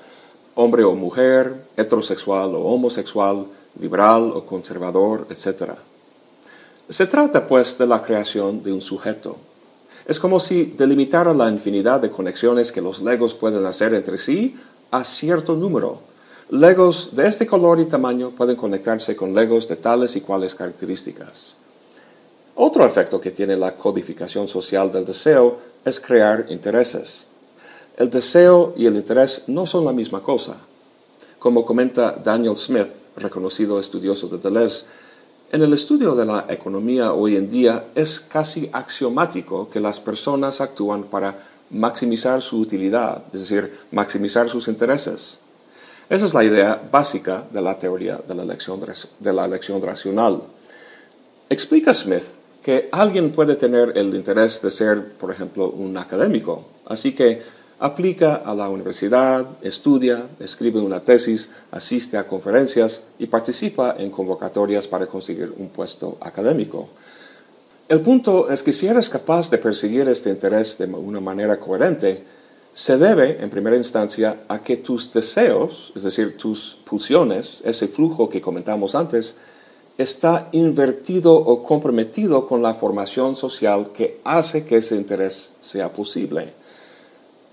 hombre 0.55 0.85
o 0.85 0.95
mujer, 0.95 1.65
heterosexual 1.75 2.55
o 2.55 2.61
homosexual, 2.61 3.45
liberal 3.81 4.31
o 4.33 4.45
conservador, 4.45 5.27
etc. 5.29 5.73
Se 6.87 7.05
trata, 7.05 7.47
pues, 7.47 7.77
de 7.77 7.85
la 7.85 8.01
creación 8.01 8.63
de 8.63 8.71
un 8.71 8.79
sujeto. 8.79 9.35
Es 10.05 10.19
como 10.19 10.39
si 10.39 10.73
delimitara 10.77 11.33
la 11.33 11.49
infinidad 11.49 11.99
de 11.99 12.11
conexiones 12.11 12.71
que 12.71 12.81
los 12.81 13.01
legos 13.01 13.33
pueden 13.33 13.65
hacer 13.65 13.93
entre 13.93 14.17
sí 14.17 14.55
a 14.91 15.03
cierto 15.03 15.57
número. 15.57 16.12
Legos 16.53 17.09
de 17.13 17.27
este 17.27 17.47
color 17.47 17.79
y 17.79 17.85
tamaño 17.85 18.29
pueden 18.29 18.55
conectarse 18.55 19.15
con 19.15 19.33
legos 19.33 19.67
de 19.67 19.75
tales 19.75 20.15
y 20.15 20.21
cuales 20.21 20.53
características. 20.53 21.55
Otro 22.53 22.85
efecto 22.85 23.19
que 23.19 23.31
tiene 23.31 23.57
la 23.57 23.75
codificación 23.75 24.47
social 24.47 24.91
del 24.91 25.03
deseo 25.03 25.57
es 25.83 25.99
crear 25.99 26.45
intereses. 26.49 27.25
El 27.97 28.11
deseo 28.11 28.75
y 28.77 28.85
el 28.85 28.95
interés 28.95 29.41
no 29.47 29.65
son 29.65 29.83
la 29.83 29.93
misma 29.93 30.21
cosa. 30.21 30.57
Como 31.39 31.65
comenta 31.65 32.11
Daniel 32.23 32.55
Smith, 32.55 32.91
reconocido 33.15 33.79
estudioso 33.79 34.27
de 34.27 34.37
Deleuze, 34.37 34.85
en 35.51 35.63
el 35.63 35.73
estudio 35.73 36.13
de 36.13 36.27
la 36.27 36.45
economía 36.49 37.13
hoy 37.13 37.35
en 37.35 37.49
día 37.49 37.85
es 37.95 38.19
casi 38.19 38.69
axiomático 38.73 39.71
que 39.71 39.79
las 39.79 39.99
personas 39.99 40.61
actúan 40.61 41.05
para 41.05 41.35
maximizar 41.71 42.43
su 42.43 42.59
utilidad, 42.59 43.23
es 43.33 43.39
decir, 43.39 43.75
maximizar 43.89 44.47
sus 44.49 44.67
intereses. 44.67 45.39
Esa 46.13 46.27
es 46.27 46.35
la 46.35 46.43
idea 46.43 46.79
básica 46.91 47.43
de 47.51 47.59
la 47.59 47.75
teoría 47.79 48.21
de 48.27 48.35
la 48.35 48.43
elección, 48.43 48.79
de 49.19 49.33
la 49.33 49.45
elección 49.45 49.81
racional. 49.81 50.43
Explica 51.49 51.91
Smith 51.91 52.25
que 52.61 52.87
alguien 52.91 53.31
puede 53.31 53.55
tener 53.55 53.97
el 53.97 54.13
interés 54.13 54.61
de 54.61 54.69
ser, 54.69 55.13
por 55.13 55.31
ejemplo, 55.31 55.71
un 55.71 55.97
académico. 55.97 56.65
Así 56.85 57.15
que 57.15 57.41
aplica 57.79 58.35
a 58.35 58.53
la 58.53 58.69
universidad, 58.69 59.43
estudia, 59.63 60.27
escribe 60.39 60.79
una 60.79 60.99
tesis, 60.99 61.49
asiste 61.71 62.15
a 62.15 62.27
conferencias 62.27 63.01
y 63.17 63.25
participa 63.25 63.95
en 63.97 64.11
convocatorias 64.11 64.87
para 64.87 65.07
conseguir 65.07 65.51
un 65.57 65.69
puesto 65.69 66.19
académico. 66.21 66.89
El 67.89 68.01
punto 68.01 68.51
es 68.51 68.61
que 68.61 68.71
si 68.71 68.85
eres 68.85 69.09
capaz 69.09 69.49
de 69.49 69.57
perseguir 69.57 70.07
este 70.07 70.29
interés 70.29 70.77
de 70.77 70.85
una 70.85 71.19
manera 71.19 71.59
coherente, 71.59 72.23
se 72.73 72.97
debe, 72.97 73.37
en 73.41 73.49
primera 73.49 73.77
instancia, 73.77 74.45
a 74.47 74.63
que 74.63 74.77
tus 74.77 75.11
deseos, 75.11 75.91
es 75.95 76.03
decir, 76.03 76.37
tus 76.37 76.77
pulsiones, 76.85 77.61
ese 77.63 77.87
flujo 77.87 78.29
que 78.29 78.41
comentamos 78.41 78.95
antes, 78.95 79.35
está 79.97 80.49
invertido 80.53 81.35
o 81.35 81.63
comprometido 81.63 82.47
con 82.47 82.63
la 82.63 82.73
formación 82.73 83.35
social 83.35 83.91
que 83.93 84.19
hace 84.23 84.65
que 84.65 84.77
ese 84.77 84.95
interés 84.95 85.51
sea 85.61 85.93
posible. 85.93 86.53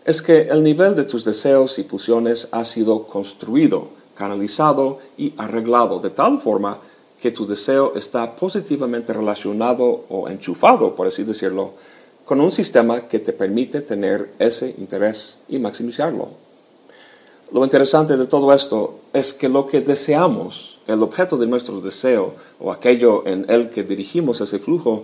Es 0.06 0.22
que 0.22 0.48
el 0.48 0.62
nivel 0.62 0.94
de 0.96 1.04
tus 1.04 1.24
deseos 1.24 1.78
y 1.78 1.82
pulsiones 1.82 2.48
ha 2.50 2.64
sido 2.64 3.06
construido, 3.06 3.88
canalizado 4.14 4.98
y 5.18 5.34
arreglado 5.36 6.00
de 6.00 6.10
tal 6.10 6.40
forma 6.40 6.78
que 7.20 7.30
tu 7.30 7.46
deseo 7.46 7.92
está 7.94 8.34
positivamente 8.34 9.12
relacionado 9.12 10.06
o 10.08 10.28
enchufado, 10.30 10.94
por 10.94 11.06
así 11.06 11.24
decirlo, 11.24 11.74
con 12.30 12.40
un 12.40 12.52
sistema 12.52 13.08
que 13.08 13.18
te 13.18 13.32
permite 13.32 13.80
tener 13.80 14.30
ese 14.38 14.72
interés 14.78 15.38
y 15.48 15.58
maximizarlo. 15.58 16.28
Lo 17.50 17.64
interesante 17.64 18.16
de 18.16 18.28
todo 18.28 18.52
esto 18.52 19.00
es 19.12 19.32
que 19.32 19.48
lo 19.48 19.66
que 19.66 19.80
deseamos 19.80 20.78
el 20.86 21.02
objeto 21.02 21.36
de 21.36 21.48
nuestro 21.48 21.80
deseo 21.80 22.36
o 22.60 22.70
aquello 22.70 23.26
en 23.26 23.46
el 23.48 23.68
que 23.68 23.82
dirigimos 23.82 24.40
ese 24.40 24.60
flujo 24.60 25.02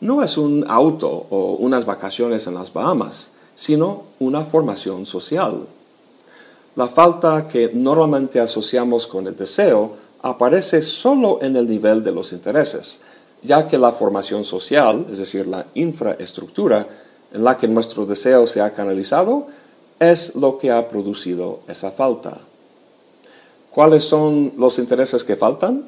no 0.00 0.22
es 0.22 0.38
un 0.38 0.64
auto 0.66 1.26
o 1.28 1.56
unas 1.56 1.84
vacaciones 1.84 2.46
en 2.46 2.54
las 2.54 2.72
Bahamas, 2.72 3.32
sino 3.54 4.04
una 4.18 4.42
formación 4.42 5.04
social. 5.04 5.66
La 6.74 6.86
falta 6.86 7.48
que 7.48 7.70
normalmente 7.74 8.40
asociamos 8.40 9.06
con 9.06 9.26
el 9.26 9.36
deseo 9.36 9.92
aparece 10.22 10.80
solo 10.80 11.38
en 11.42 11.54
el 11.54 11.68
nivel 11.68 12.02
de 12.02 12.12
los 12.12 12.32
intereses, 12.32 12.98
ya 13.42 13.66
que 13.66 13.78
la 13.78 13.92
formación 13.92 14.44
social, 14.44 15.06
es 15.10 15.18
decir, 15.18 15.46
la 15.46 15.66
infraestructura 15.74 16.86
en 17.32 17.44
la 17.44 17.56
que 17.56 17.68
nuestro 17.68 18.06
deseo 18.06 18.46
se 18.46 18.60
ha 18.60 18.72
canalizado, 18.72 19.46
es 19.98 20.34
lo 20.34 20.58
que 20.58 20.70
ha 20.70 20.88
producido 20.88 21.60
esa 21.68 21.90
falta. 21.90 22.40
¿Cuáles 23.70 24.04
son 24.04 24.52
los 24.58 24.78
intereses 24.78 25.24
que 25.24 25.36
faltan? 25.36 25.84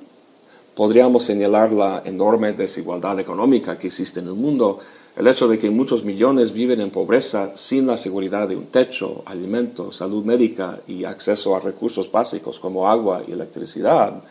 Podríamos 0.74 1.24
señalar 1.24 1.72
la 1.72 2.02
enorme 2.04 2.52
desigualdad 2.52 3.20
económica 3.20 3.78
que 3.78 3.88
existe 3.88 4.20
en 4.20 4.26
el 4.26 4.34
mundo, 4.34 4.78
el 5.16 5.28
hecho 5.28 5.46
de 5.46 5.58
que 5.58 5.70
muchos 5.70 6.02
millones 6.02 6.52
viven 6.52 6.80
en 6.80 6.90
pobreza 6.90 7.52
sin 7.54 7.86
la 7.86 7.96
seguridad 7.96 8.48
de 8.48 8.56
un 8.56 8.66
techo, 8.66 9.22
alimentos, 9.26 9.96
salud 9.96 10.24
médica 10.24 10.80
y 10.88 11.04
acceso 11.04 11.54
a 11.54 11.60
recursos 11.60 12.10
básicos 12.10 12.58
como 12.58 12.88
agua 12.88 13.22
y 13.28 13.32
electricidad. 13.32 14.22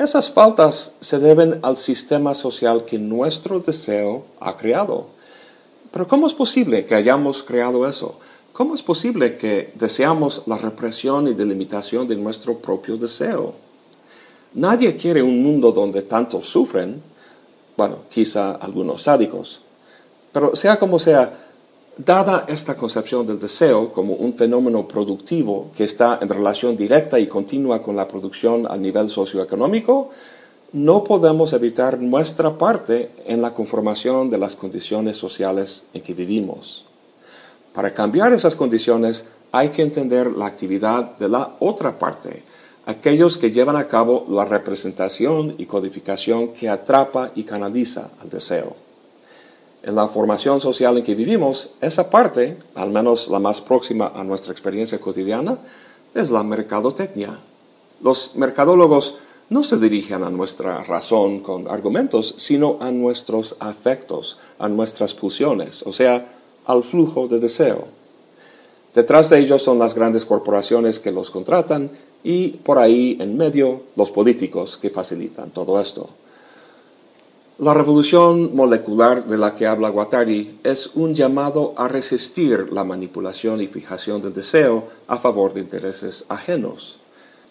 Esas 0.00 0.30
faltas 0.30 0.94
se 1.00 1.18
deben 1.18 1.60
al 1.62 1.76
sistema 1.76 2.32
social 2.32 2.86
que 2.86 2.98
nuestro 2.98 3.60
deseo 3.60 4.24
ha 4.40 4.56
creado. 4.56 5.08
Pero 5.90 6.08
¿cómo 6.08 6.26
es 6.26 6.32
posible 6.32 6.86
que 6.86 6.94
hayamos 6.94 7.42
creado 7.42 7.86
eso? 7.86 8.18
¿cómo 8.60 8.74
es 8.74 8.82
posible 8.82 9.36
que 9.38 9.72
deseamos 9.76 10.42
la 10.44 10.58
represión 10.58 11.28
y 11.28 11.32
delimitación 11.32 12.06
de 12.06 12.16
nuestro 12.16 12.58
propio 12.58 12.98
deseo? 12.98 13.54
Nadie 14.52 14.96
quiere 14.96 15.22
un 15.22 15.42
mundo 15.42 15.72
donde 15.72 16.02
tantos 16.02 16.46
sufren, 16.46 17.02
bueno, 17.76 18.00
quizá 18.10 18.52
algunos 18.52 19.04
sádicos, 19.04 19.62
pero 20.32 20.54
sea 20.54 20.78
como 20.78 20.98
sea, 20.98 21.49
dada 21.96 22.44
esta 22.48 22.76
concepción 22.76 23.26
del 23.26 23.38
deseo 23.38 23.92
como 23.92 24.14
un 24.14 24.34
fenómeno 24.34 24.86
productivo 24.88 25.70
que 25.76 25.84
está 25.84 26.18
en 26.20 26.28
relación 26.28 26.76
directa 26.76 27.18
y 27.18 27.26
continua 27.26 27.82
con 27.82 27.96
la 27.96 28.08
producción 28.08 28.66
a 28.70 28.76
nivel 28.76 29.08
socioeconómico, 29.08 30.10
no 30.72 31.02
podemos 31.02 31.52
evitar 31.52 31.98
nuestra 31.98 32.56
parte 32.56 33.10
en 33.26 33.42
la 33.42 33.52
conformación 33.52 34.30
de 34.30 34.38
las 34.38 34.54
condiciones 34.54 35.16
sociales 35.16 35.82
en 35.92 36.02
que 36.02 36.14
vivimos. 36.14 36.84
Para 37.72 37.92
cambiar 37.92 38.32
esas 38.32 38.54
condiciones 38.54 39.24
hay 39.52 39.70
que 39.70 39.82
entender 39.82 40.30
la 40.32 40.46
actividad 40.46 41.16
de 41.18 41.28
la 41.28 41.56
otra 41.58 41.98
parte, 41.98 42.44
aquellos 42.86 43.36
que 43.36 43.50
llevan 43.50 43.76
a 43.76 43.88
cabo 43.88 44.26
la 44.28 44.44
representación 44.44 45.54
y 45.58 45.66
codificación 45.66 46.48
que 46.48 46.68
atrapa 46.68 47.32
y 47.34 47.44
canaliza 47.44 48.10
al 48.20 48.30
deseo. 48.30 48.76
En 49.82 49.94
la 49.94 50.08
formación 50.08 50.60
social 50.60 50.98
en 50.98 51.04
que 51.04 51.14
vivimos, 51.14 51.70
esa 51.80 52.10
parte, 52.10 52.58
al 52.74 52.90
menos 52.90 53.28
la 53.28 53.40
más 53.40 53.60
próxima 53.62 54.12
a 54.14 54.24
nuestra 54.24 54.52
experiencia 54.52 55.00
cotidiana, 55.00 55.58
es 56.14 56.30
la 56.30 56.42
mercadotecnia. 56.42 57.38
Los 58.02 58.32
mercadólogos 58.34 59.14
no 59.48 59.64
se 59.64 59.78
dirigen 59.78 60.22
a 60.22 60.30
nuestra 60.30 60.84
razón 60.84 61.40
con 61.40 61.66
argumentos, 61.66 62.34
sino 62.36 62.76
a 62.80 62.90
nuestros 62.90 63.56
afectos, 63.58 64.38
a 64.58 64.68
nuestras 64.68 65.14
pulsiones, 65.14 65.82
o 65.84 65.92
sea, 65.92 66.26
al 66.66 66.82
flujo 66.82 67.26
de 67.26 67.40
deseo. 67.40 67.88
Detrás 68.94 69.30
de 69.30 69.38
ellos 69.38 69.62
son 69.62 69.78
las 69.78 69.94
grandes 69.94 70.26
corporaciones 70.26 71.00
que 71.00 71.10
los 71.10 71.30
contratan 71.30 71.90
y 72.22 72.48
por 72.48 72.78
ahí 72.78 73.16
en 73.20 73.36
medio 73.36 73.82
los 73.96 74.10
políticos 74.10 74.78
que 74.80 74.90
facilitan 74.90 75.50
todo 75.50 75.80
esto. 75.80 76.08
La 77.60 77.74
revolución 77.74 78.56
molecular 78.56 79.26
de 79.26 79.36
la 79.36 79.54
que 79.54 79.66
habla 79.66 79.90
Guattari 79.90 80.58
es 80.64 80.90
un 80.94 81.14
llamado 81.14 81.74
a 81.76 81.88
resistir 81.88 82.72
la 82.72 82.84
manipulación 82.84 83.60
y 83.60 83.66
fijación 83.66 84.20
del 84.20 84.32
deseo 84.32 84.88
a 85.06 85.18
favor 85.18 85.52
de 85.52 85.60
intereses 85.60 86.24
ajenos 86.28 87.00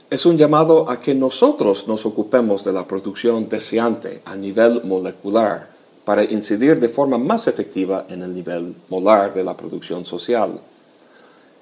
es 0.10 0.26
un 0.26 0.38
llamado 0.38 0.90
a 0.90 1.00
que 1.00 1.14
nosotros 1.14 1.88
nos 1.88 2.06
ocupemos 2.06 2.64
de 2.64 2.74
la 2.74 2.88
producción 2.88 3.48
deseante 3.48 4.22
a 4.26 4.36
nivel 4.36 4.84
molecular 4.84 5.70
para 6.04 6.24
incidir 6.24 6.80
de 6.80 6.90
forma 6.90 7.20
más 7.20 7.46
efectiva 7.46 8.08
en 8.10 8.24
el 8.24 8.34
nivel 8.34 8.76
molar 8.90 9.34
de 9.36 9.44
la 9.44 9.56
producción 9.56 10.06
social. 10.06 10.60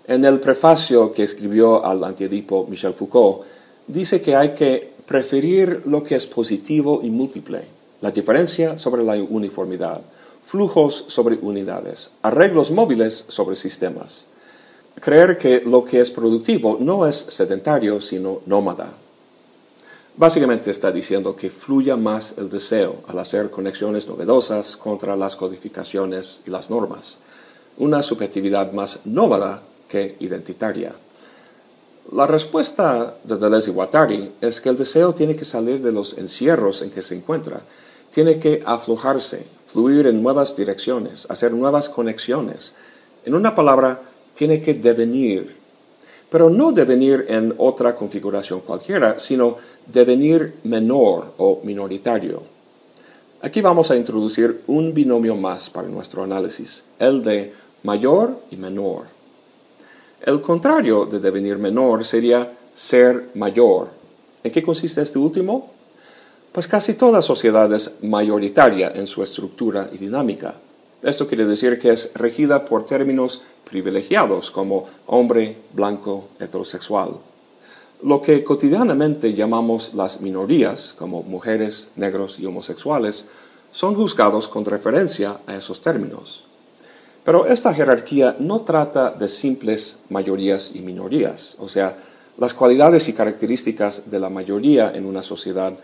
En 0.07 0.23
el 0.23 0.39
prefacio 0.39 1.11
que 1.11 1.23
escribió 1.23 1.83
al 1.83 2.01
antiedipo 2.05 2.65
Michel 2.69 2.93
Foucault, 2.93 3.41
dice 3.85 4.21
que 4.21 4.37
hay 4.37 4.53
que 4.53 4.93
preferir 5.05 5.81
lo 5.85 6.01
que 6.01 6.15
es 6.15 6.25
positivo 6.25 7.01
y 7.03 7.09
múltiple, 7.09 7.65
la 8.01 8.11
diferencia 8.11 8.77
sobre 8.77 9.03
la 9.03 9.15
uniformidad, 9.15 10.01
flujos 10.45 11.05
sobre 11.07 11.37
unidades, 11.41 12.11
arreglos 12.21 12.71
móviles 12.71 13.25
sobre 13.27 13.55
sistemas 13.55 14.27
creer 14.99 15.37
que 15.37 15.61
lo 15.61 15.83
que 15.83 15.99
es 15.99 16.11
productivo 16.11 16.77
no 16.79 17.05
es 17.05 17.15
sedentario, 17.15 18.01
sino 18.01 18.41
nómada. 18.45 18.91
Básicamente 20.15 20.71
está 20.71 20.91
diciendo 20.91 21.35
que 21.35 21.49
fluya 21.49 21.95
más 21.95 22.33
el 22.37 22.49
deseo 22.49 22.95
al 23.07 23.19
hacer 23.19 23.51
conexiones 23.51 24.07
novedosas 24.07 24.75
contra 24.75 25.15
las 25.15 25.35
codificaciones 25.35 26.39
y 26.45 26.49
las 26.49 26.71
normas. 26.71 27.19
Una 27.77 28.01
subjetividad 28.01 28.71
más 28.73 28.99
nómada 29.05 29.61
que 29.87 30.15
identitaria. 30.19 30.95
La 32.11 32.25
respuesta 32.25 33.15
de 33.23 33.37
Deleuze 33.37 33.69
y 33.69 33.73
Guattari 33.73 34.31
es 34.41 34.59
que 34.59 34.69
el 34.69 34.77
deseo 34.77 35.13
tiene 35.13 35.35
que 35.35 35.45
salir 35.45 35.83
de 35.83 35.91
los 35.91 36.17
encierros 36.17 36.81
en 36.81 36.89
que 36.89 37.03
se 37.03 37.13
encuentra, 37.13 37.61
tiene 38.17 38.39
que 38.39 38.63
aflojarse, 38.65 39.43
fluir 39.67 40.07
en 40.07 40.23
nuevas 40.23 40.55
direcciones, 40.55 41.27
hacer 41.29 41.53
nuevas 41.53 41.87
conexiones. 41.87 42.73
En 43.25 43.35
una 43.35 43.53
palabra, 43.53 44.01
tiene 44.33 44.59
que 44.59 44.73
devenir, 44.73 45.55
pero 46.27 46.49
no 46.49 46.71
devenir 46.71 47.27
en 47.29 47.53
otra 47.59 47.95
configuración 47.95 48.61
cualquiera, 48.61 49.19
sino 49.19 49.57
devenir 49.85 50.55
menor 50.63 51.35
o 51.37 51.61
minoritario. 51.63 52.41
Aquí 53.43 53.61
vamos 53.61 53.91
a 53.91 53.95
introducir 53.95 54.63
un 54.65 54.95
binomio 54.95 55.35
más 55.35 55.69
para 55.69 55.87
nuestro 55.87 56.23
análisis, 56.23 56.85
el 56.97 57.21
de 57.21 57.53
mayor 57.83 58.35
y 58.49 58.55
menor. 58.55 59.03
El 60.25 60.41
contrario 60.41 61.05
de 61.05 61.19
devenir 61.19 61.59
menor 61.59 62.03
sería 62.03 62.51
ser 62.75 63.29
mayor. 63.35 63.89
¿En 64.43 64.51
qué 64.51 64.63
consiste 64.63 65.03
este 65.03 65.19
último? 65.19 65.76
Pues 66.57 66.67
casi 66.67 66.95
toda 66.95 67.21
sociedad 67.21 67.71
es 67.71 67.91
mayoritaria 68.01 68.91
en 68.95 69.05
su 69.05 69.21
estructura 69.21 69.91
y 69.93 69.99
dinámica. 69.99 70.55
Esto 71.03 71.27
quiere 71.27 71.45
decir 71.45 71.77
que 71.77 71.91
es 71.91 72.09
regida 72.15 72.65
por 72.65 72.83
términos 72.83 73.43
privilegiados 73.63 74.49
como 74.49 74.87
hombre, 75.05 75.55
blanco, 75.73 76.29
heterosexual. 76.39 77.11
Lo 78.01 78.23
que 78.23 78.43
cotidianamente 78.43 79.35
llamamos 79.35 79.93
las 79.93 80.19
minorías, 80.19 80.95
como 80.97 81.21
mujeres, 81.21 81.89
negros 81.95 82.39
y 82.39 82.47
homosexuales, 82.47 83.25
son 83.71 83.93
juzgados 83.93 84.47
con 84.47 84.65
referencia 84.65 85.37
a 85.45 85.55
esos 85.55 85.79
términos. 85.79 86.45
Pero 87.23 87.45
esta 87.45 87.71
jerarquía 87.71 88.35
no 88.39 88.61
trata 88.61 89.11
de 89.11 89.27
simples 89.27 89.97
mayorías 90.09 90.71
y 90.73 90.79
minorías, 90.79 91.55
o 91.59 91.67
sea, 91.67 91.95
las 92.39 92.55
cualidades 92.55 93.07
y 93.09 93.13
características 93.13 94.09
de 94.09 94.19
la 94.19 94.29
mayoría 94.29 94.91
en 94.95 95.05
una 95.05 95.21
sociedad 95.21 95.77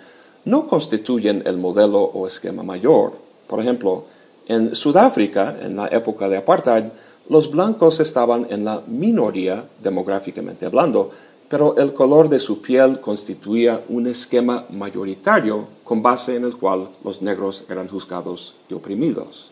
no 0.46 0.68
constituyen 0.68 1.44
el 1.46 1.58
modelo 1.58 2.02
o 2.02 2.28
esquema 2.28 2.64
mayor. 2.64 3.14
Por 3.48 3.60
ejemplo, 3.60 4.06
en 4.48 4.76
Sudáfrica, 4.76 5.58
en 5.62 5.76
la 5.76 5.88
época 5.88 6.28
de 6.30 6.38
apartheid, 6.38 6.86
los 7.30 7.50
blancos 7.50 8.00
estaban 8.00 8.48
en 8.50 8.66
la 8.66 8.82
minoría 8.88 9.66
demográficamente 9.82 10.66
hablando, 10.66 11.10
pero 11.48 11.78
el 11.78 11.94
color 11.94 12.30
de 12.30 12.40
su 12.40 12.62
piel 12.62 13.00
constituía 13.00 13.82
un 13.90 14.08
esquema 14.08 14.66
mayoritario 14.72 15.68
con 15.84 16.02
base 16.02 16.36
en 16.36 16.44
el 16.44 16.58
cual 16.58 16.90
los 17.04 17.22
negros 17.22 17.64
eran 17.70 17.88
juzgados 17.88 18.56
y 18.70 18.74
oprimidos. 18.74 19.52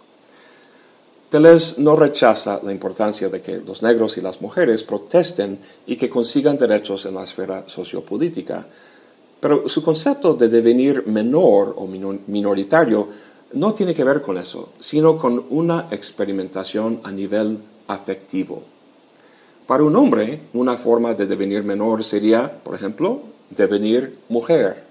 Deleuze 1.32 1.76
no 1.78 1.96
rechaza 1.96 2.60
la 2.62 2.74
importancia 2.74 3.30
de 3.30 3.42
que 3.42 3.60
los 3.60 3.82
negros 3.82 4.18
y 4.18 4.22
las 4.22 4.42
mujeres 4.42 4.84
protesten 4.84 5.60
y 5.86 5.96
que 5.96 6.10
consigan 6.10 6.58
derechos 6.58 7.06
en 7.06 7.16
la 7.16 7.24
esfera 7.24 7.64
sociopolítica, 7.68 8.68
pero 9.42 9.68
su 9.68 9.84
concepto 9.84 10.36
de 10.36 10.48
devenir 10.48 11.08
menor 11.08 11.74
o 11.76 11.88
minoritario 11.88 13.10
no 13.54 13.74
tiene 13.74 13.94
que 13.94 14.06
ver 14.06 14.22
con 14.22 14.38
eso, 14.38 14.70
sino 14.80 15.18
con 15.18 15.44
una 15.50 15.88
experimentación 15.92 17.02
a 17.04 17.12
nivel 17.12 17.58
afectivo. 17.88 18.64
Para 19.68 19.84
un 19.84 19.96
hombre, 19.96 20.42
una 20.54 20.78
forma 20.78 21.16
de 21.16 21.26
devenir 21.26 21.64
menor 21.64 22.04
sería, 22.04 22.62
por 22.64 22.76
ejemplo, 22.76 23.22
devenir 23.50 24.20
mujer. 24.30 24.84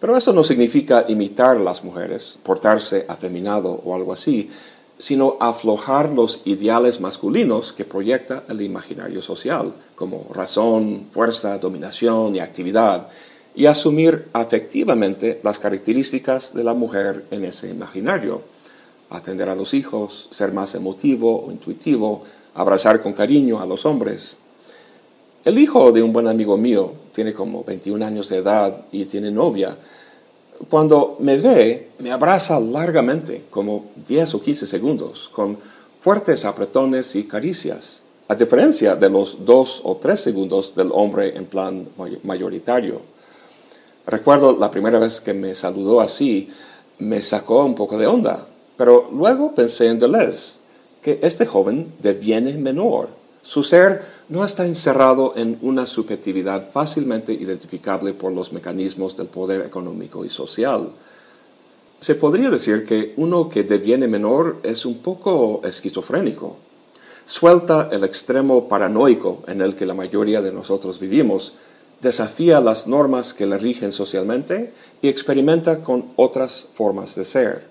Pero 0.00 0.16
eso 0.16 0.32
no 0.32 0.42
significa 0.42 1.04
imitar 1.08 1.56
a 1.56 1.60
las 1.60 1.84
mujeres, 1.84 2.36
portarse 2.42 3.06
afeminado 3.08 3.70
o 3.84 3.94
algo 3.94 4.12
así, 4.12 4.50
sino 4.98 5.36
aflojar 5.40 6.12
los 6.12 6.42
ideales 6.44 7.00
masculinos 7.00 7.72
que 7.72 7.84
proyecta 7.84 8.44
el 8.48 8.62
imaginario 8.62 9.22
social, 9.22 9.72
como 9.94 10.26
razón, 10.32 11.06
fuerza, 11.10 11.58
dominación 11.58 12.34
y 12.34 12.40
actividad, 12.40 13.08
y 13.54 13.66
asumir 13.66 14.28
afectivamente 14.32 15.40
las 15.42 15.58
características 15.58 16.54
de 16.54 16.64
la 16.64 16.74
mujer 16.74 17.24
en 17.30 17.44
ese 17.44 17.68
imaginario. 17.68 18.42
Atender 19.10 19.48
a 19.48 19.54
los 19.54 19.74
hijos, 19.74 20.28
ser 20.30 20.52
más 20.52 20.74
emotivo 20.74 21.44
o 21.44 21.52
intuitivo, 21.52 22.24
abrazar 22.54 23.02
con 23.02 23.12
cariño 23.12 23.60
a 23.60 23.66
los 23.66 23.84
hombres. 23.84 24.38
El 25.44 25.58
hijo 25.58 25.92
de 25.92 26.02
un 26.02 26.12
buen 26.12 26.28
amigo 26.28 26.56
mío 26.56 26.92
tiene 27.14 27.34
como 27.34 27.64
21 27.64 28.04
años 28.04 28.28
de 28.28 28.38
edad 28.38 28.86
y 28.92 29.04
tiene 29.04 29.30
novia. 29.30 29.76
Cuando 30.70 31.16
me 31.18 31.36
ve, 31.36 31.90
me 31.98 32.12
abraza 32.12 32.60
largamente, 32.60 33.44
como 33.50 33.86
10 34.08 34.34
o 34.34 34.40
15 34.40 34.66
segundos, 34.66 35.28
con 35.32 35.58
fuertes 36.00 36.44
apretones 36.44 37.14
y 37.16 37.24
caricias, 37.24 38.02
a 38.28 38.34
diferencia 38.34 38.96
de 38.96 39.10
los 39.10 39.44
2 39.44 39.80
o 39.84 39.96
3 39.96 40.18
segundos 40.18 40.74
del 40.74 40.90
hombre 40.92 41.36
en 41.36 41.46
plan 41.46 41.88
mayoritario. 42.22 43.11
Recuerdo 44.06 44.56
la 44.58 44.70
primera 44.70 44.98
vez 44.98 45.20
que 45.20 45.34
me 45.34 45.54
saludó 45.54 46.00
así, 46.00 46.48
me 46.98 47.22
sacó 47.22 47.64
un 47.64 47.74
poco 47.74 47.98
de 47.98 48.06
onda, 48.06 48.46
pero 48.76 49.08
luego 49.12 49.54
pensé 49.54 49.88
en 49.88 49.98
Deleuze, 49.98 50.54
que 51.02 51.20
este 51.22 51.46
joven 51.46 51.92
deviene 52.00 52.56
menor. 52.56 53.10
Su 53.44 53.62
ser 53.62 54.02
no 54.28 54.44
está 54.44 54.66
encerrado 54.66 55.34
en 55.36 55.58
una 55.62 55.84
subjetividad 55.84 56.68
fácilmente 56.70 57.32
identificable 57.32 58.14
por 58.14 58.32
los 58.32 58.52
mecanismos 58.52 59.16
del 59.16 59.26
poder 59.26 59.62
económico 59.62 60.24
y 60.24 60.28
social. 60.28 60.90
Se 62.00 62.14
podría 62.14 62.50
decir 62.50 62.84
que 62.84 63.14
uno 63.16 63.48
que 63.48 63.64
deviene 63.64 64.08
menor 64.08 64.58
es 64.62 64.86
un 64.86 64.98
poco 64.98 65.60
esquizofrénico. 65.64 66.56
suelta 67.24 67.88
el 67.92 68.02
extremo 68.02 68.68
paranoico 68.68 69.42
en 69.46 69.60
el 69.60 69.76
que 69.76 69.86
la 69.86 69.94
mayoría 69.94 70.42
de 70.42 70.52
nosotros 70.52 70.98
vivimos, 70.98 71.52
desafía 72.02 72.60
las 72.60 72.88
normas 72.88 73.32
que 73.32 73.46
le 73.46 73.56
rigen 73.56 73.92
socialmente 73.92 74.72
y 75.00 75.08
experimenta 75.08 75.78
con 75.78 76.06
otras 76.16 76.66
formas 76.74 77.14
de 77.14 77.24
ser. 77.24 77.64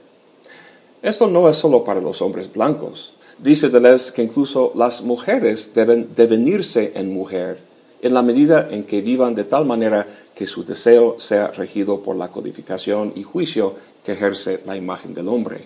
Esto 1.02 1.28
no 1.28 1.50
es 1.50 1.58
solo 1.58 1.84
para 1.84 2.00
los 2.00 2.22
hombres 2.22 2.52
blancos. 2.52 3.14
Dice 3.38 3.70
Deleuze 3.70 4.14
que 4.14 4.24
incluso 4.24 4.72
las 4.74 5.02
mujeres 5.02 5.72
deben 5.76 6.10
devenirse 6.16 6.94
en 6.96 7.14
mujer 7.14 7.60
en 8.02 8.14
la 8.14 8.24
medida 8.24 8.68
en 8.72 8.84
que 8.84 9.02
vivan 9.02 9.36
de 9.36 9.44
tal 9.44 9.66
manera 9.66 10.08
que 10.34 10.48
su 10.48 10.64
deseo 10.64 11.20
sea 11.20 11.50
regido 11.50 12.02
por 12.02 12.16
la 12.16 12.30
codificación 12.30 13.14
y 13.16 13.24
juicio 13.24 13.76
que 14.04 14.14
ejerce 14.14 14.62
la 14.66 14.76
imagen 14.76 15.14
del 15.14 15.28
hombre. 15.28 15.66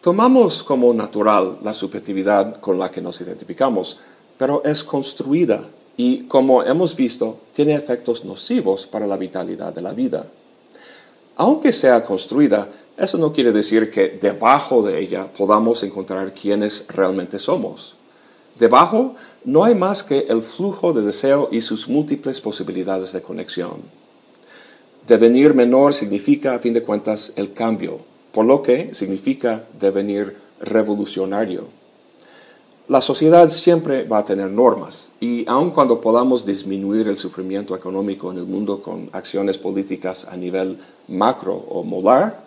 Tomamos 0.00 0.62
como 0.62 0.92
natural 0.94 1.58
la 1.62 1.72
subjetividad 1.72 2.60
con 2.60 2.78
la 2.78 2.90
que 2.90 3.00
nos 3.00 3.20
identificamos, 3.20 3.98
pero 4.38 4.62
es 4.64 4.84
construida 4.84 5.68
y, 6.02 6.22
como 6.28 6.62
hemos 6.62 6.96
visto, 6.96 7.40
tiene 7.54 7.74
efectos 7.74 8.24
nocivos 8.24 8.86
para 8.86 9.06
la 9.06 9.18
vitalidad 9.18 9.74
de 9.74 9.82
la 9.82 9.92
vida. 9.92 10.24
Aunque 11.36 11.72
sea 11.72 12.06
construida, 12.06 12.68
eso 12.96 13.18
no 13.18 13.34
quiere 13.34 13.52
decir 13.52 13.90
que 13.90 14.08
debajo 14.08 14.82
de 14.82 14.98
ella 14.98 15.26
podamos 15.30 15.82
encontrar 15.82 16.32
quiénes 16.32 16.86
realmente 16.88 17.38
somos. 17.38 17.96
Debajo 18.58 19.14
no 19.44 19.62
hay 19.62 19.74
más 19.74 20.02
que 20.02 20.20
el 20.30 20.42
flujo 20.42 20.94
de 20.94 21.02
deseo 21.02 21.50
y 21.52 21.60
sus 21.60 21.86
múltiples 21.86 22.40
posibilidades 22.40 23.12
de 23.12 23.20
conexión. 23.20 23.82
Devenir 25.06 25.52
menor 25.52 25.92
significa, 25.92 26.54
a 26.54 26.60
fin 26.60 26.72
de 26.72 26.82
cuentas, 26.82 27.34
el 27.36 27.52
cambio, 27.52 28.00
por 28.32 28.46
lo 28.46 28.62
que 28.62 28.94
significa 28.94 29.64
devenir 29.78 30.34
revolucionario. 30.62 31.66
La 32.90 33.00
sociedad 33.00 33.46
siempre 33.46 34.02
va 34.02 34.18
a 34.18 34.24
tener 34.24 34.50
normas 34.50 35.12
y 35.20 35.44
aun 35.46 35.70
cuando 35.70 36.00
podamos 36.00 36.44
disminuir 36.44 37.06
el 37.06 37.16
sufrimiento 37.16 37.76
económico 37.76 38.32
en 38.32 38.38
el 38.38 38.46
mundo 38.46 38.82
con 38.82 39.08
acciones 39.12 39.58
políticas 39.58 40.26
a 40.28 40.36
nivel 40.36 40.76
macro 41.06 41.54
o 41.54 41.84
molar, 41.84 42.42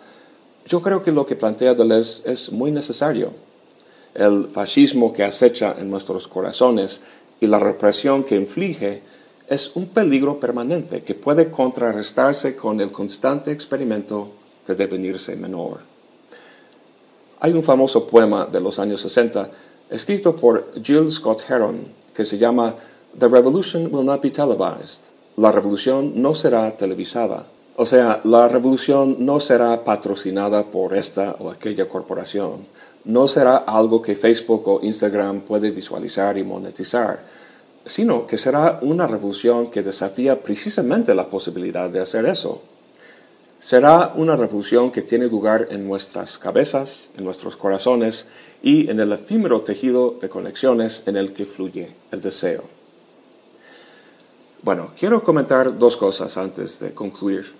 yo 0.66 0.82
creo 0.82 1.02
que 1.02 1.12
lo 1.12 1.24
que 1.24 1.34
plantea 1.34 1.72
Deleuze 1.72 2.30
es 2.30 2.52
muy 2.52 2.70
necesario. 2.70 3.30
El 4.12 4.48
fascismo 4.48 5.14
que 5.14 5.24
acecha 5.24 5.76
en 5.78 5.88
nuestros 5.88 6.28
corazones 6.28 7.00
y 7.40 7.46
la 7.46 7.58
represión 7.58 8.22
que 8.22 8.36
inflige 8.36 9.00
es 9.48 9.70
un 9.74 9.86
peligro 9.86 10.40
permanente 10.40 11.02
que 11.02 11.14
puede 11.14 11.50
contrarrestarse 11.50 12.54
con 12.54 12.82
el 12.82 12.92
constante 12.92 13.50
experimento 13.50 14.30
de 14.66 14.74
devenirse 14.74 15.36
menor. 15.36 15.78
Hay 17.40 17.52
un 17.52 17.62
famoso 17.62 18.06
poema 18.06 18.44
de 18.44 18.60
los 18.60 18.78
años 18.78 19.00
60 19.00 19.50
escrito 19.90 20.36
por 20.36 20.72
Jill 20.82 21.10
Scott 21.10 21.42
Heron 21.48 21.80
que 22.14 22.24
se 22.24 22.38
llama 22.38 22.74
The 23.18 23.28
Revolution 23.28 23.92
Will 23.92 24.06
Not 24.06 24.22
Be 24.22 24.30
Televised. 24.30 25.00
La 25.36 25.50
revolución 25.50 26.12
no 26.22 26.34
será 26.34 26.70
televisada. 26.76 27.46
O 27.76 27.84
sea, 27.84 28.20
la 28.22 28.46
revolución 28.48 29.16
no 29.18 29.40
será 29.40 29.82
patrocinada 29.82 30.64
por 30.64 30.94
esta 30.94 31.34
o 31.40 31.50
aquella 31.50 31.88
corporación. 31.88 32.66
No 33.04 33.26
será 33.26 33.56
algo 33.56 34.00
que 34.00 34.14
Facebook 34.14 34.62
o 34.68 34.80
Instagram 34.80 35.40
puede 35.40 35.72
visualizar 35.72 36.38
y 36.38 36.44
monetizar, 36.44 37.24
sino 37.84 38.26
que 38.26 38.38
será 38.38 38.78
una 38.82 39.08
revolución 39.08 39.70
que 39.70 39.82
desafía 39.82 40.40
precisamente 40.40 41.14
la 41.14 41.28
posibilidad 41.28 41.90
de 41.90 42.00
hacer 42.00 42.26
eso. 42.26 42.62
Será 43.64 44.12
una 44.14 44.36
revolución 44.36 44.90
que 44.90 45.00
tiene 45.00 45.26
lugar 45.26 45.68
en 45.70 45.88
nuestras 45.88 46.36
cabezas, 46.36 47.08
en 47.16 47.24
nuestros 47.24 47.56
corazones 47.56 48.26
y 48.62 48.90
en 48.90 49.00
el 49.00 49.10
efímero 49.10 49.62
tejido 49.62 50.18
de 50.20 50.28
conexiones 50.28 51.02
en 51.06 51.16
el 51.16 51.32
que 51.32 51.46
fluye 51.46 51.90
el 52.12 52.20
deseo. 52.20 52.62
Bueno, 54.60 54.90
quiero 55.00 55.24
comentar 55.24 55.78
dos 55.78 55.96
cosas 55.96 56.36
antes 56.36 56.78
de 56.78 56.92
concluir. 56.92 57.54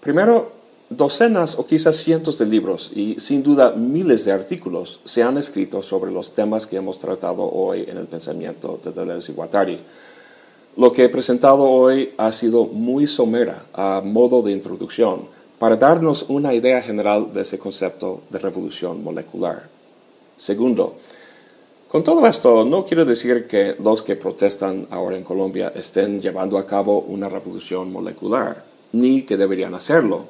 Primero, 0.00 0.50
docenas 0.90 1.54
o 1.56 1.66
quizás 1.66 1.98
cientos 1.98 2.36
de 2.38 2.46
libros 2.46 2.90
y 2.92 3.20
sin 3.20 3.44
duda 3.44 3.76
miles 3.76 4.24
de 4.24 4.32
artículos 4.32 4.98
se 5.04 5.22
han 5.22 5.38
escrito 5.38 5.82
sobre 5.82 6.10
los 6.10 6.34
temas 6.34 6.66
que 6.66 6.78
hemos 6.78 6.98
tratado 6.98 7.48
hoy 7.48 7.84
en 7.86 7.96
el 7.96 8.08
pensamiento 8.08 8.80
de 8.82 8.90
Deleuze 8.90 9.30
y 9.30 9.34
Guattari. 9.36 9.78
Lo 10.74 10.90
que 10.90 11.04
he 11.04 11.08
presentado 11.10 11.64
hoy 11.64 12.14
ha 12.16 12.32
sido 12.32 12.64
muy 12.64 13.06
somera 13.06 13.66
a 13.74 14.00
modo 14.02 14.40
de 14.40 14.52
introducción 14.52 15.28
para 15.58 15.76
darnos 15.76 16.24
una 16.28 16.54
idea 16.54 16.80
general 16.80 17.30
de 17.30 17.42
ese 17.42 17.58
concepto 17.58 18.22
de 18.30 18.38
revolución 18.38 19.04
molecular. 19.04 19.68
Segundo, 20.34 20.94
con 21.88 22.02
todo 22.02 22.26
esto 22.26 22.64
no 22.64 22.86
quiero 22.86 23.04
decir 23.04 23.46
que 23.46 23.76
los 23.80 24.00
que 24.00 24.16
protestan 24.16 24.86
ahora 24.90 25.18
en 25.18 25.24
Colombia 25.24 25.74
estén 25.76 26.22
llevando 26.22 26.56
a 26.56 26.64
cabo 26.64 27.00
una 27.00 27.28
revolución 27.28 27.92
molecular 27.92 28.64
ni 28.92 29.24
que 29.24 29.36
deberían 29.36 29.74
hacerlo, 29.74 30.24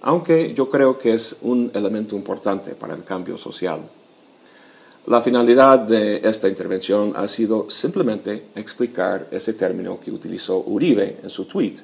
aunque 0.00 0.54
yo 0.54 0.70
creo 0.70 0.96
que 0.96 1.12
es 1.12 1.36
un 1.42 1.70
elemento 1.74 2.16
importante 2.16 2.74
para 2.74 2.94
el 2.94 3.04
cambio 3.04 3.36
social. 3.36 3.82
La 5.06 5.22
finalidad 5.22 5.80
de 5.80 6.20
esta 6.24 6.48
intervención 6.48 7.12
ha 7.14 7.28
sido 7.28 7.70
simplemente 7.70 8.48
explicar 8.56 9.28
ese 9.30 9.52
término 9.52 10.00
que 10.00 10.10
utilizó 10.10 10.58
Uribe 10.66 11.18
en 11.22 11.30
su 11.30 11.44
tweet. 11.44 11.74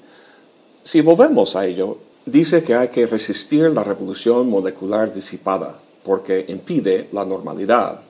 Si 0.82 1.00
volvemos 1.00 1.54
a 1.54 1.64
ello, 1.64 1.98
dice 2.26 2.64
que 2.64 2.74
hay 2.74 2.88
que 2.88 3.06
resistir 3.06 3.70
la 3.70 3.84
revolución 3.84 4.50
molecular 4.50 5.12
disipada 5.12 5.78
porque 6.04 6.44
impide 6.48 7.08
la 7.12 7.24
normalidad. 7.24 8.00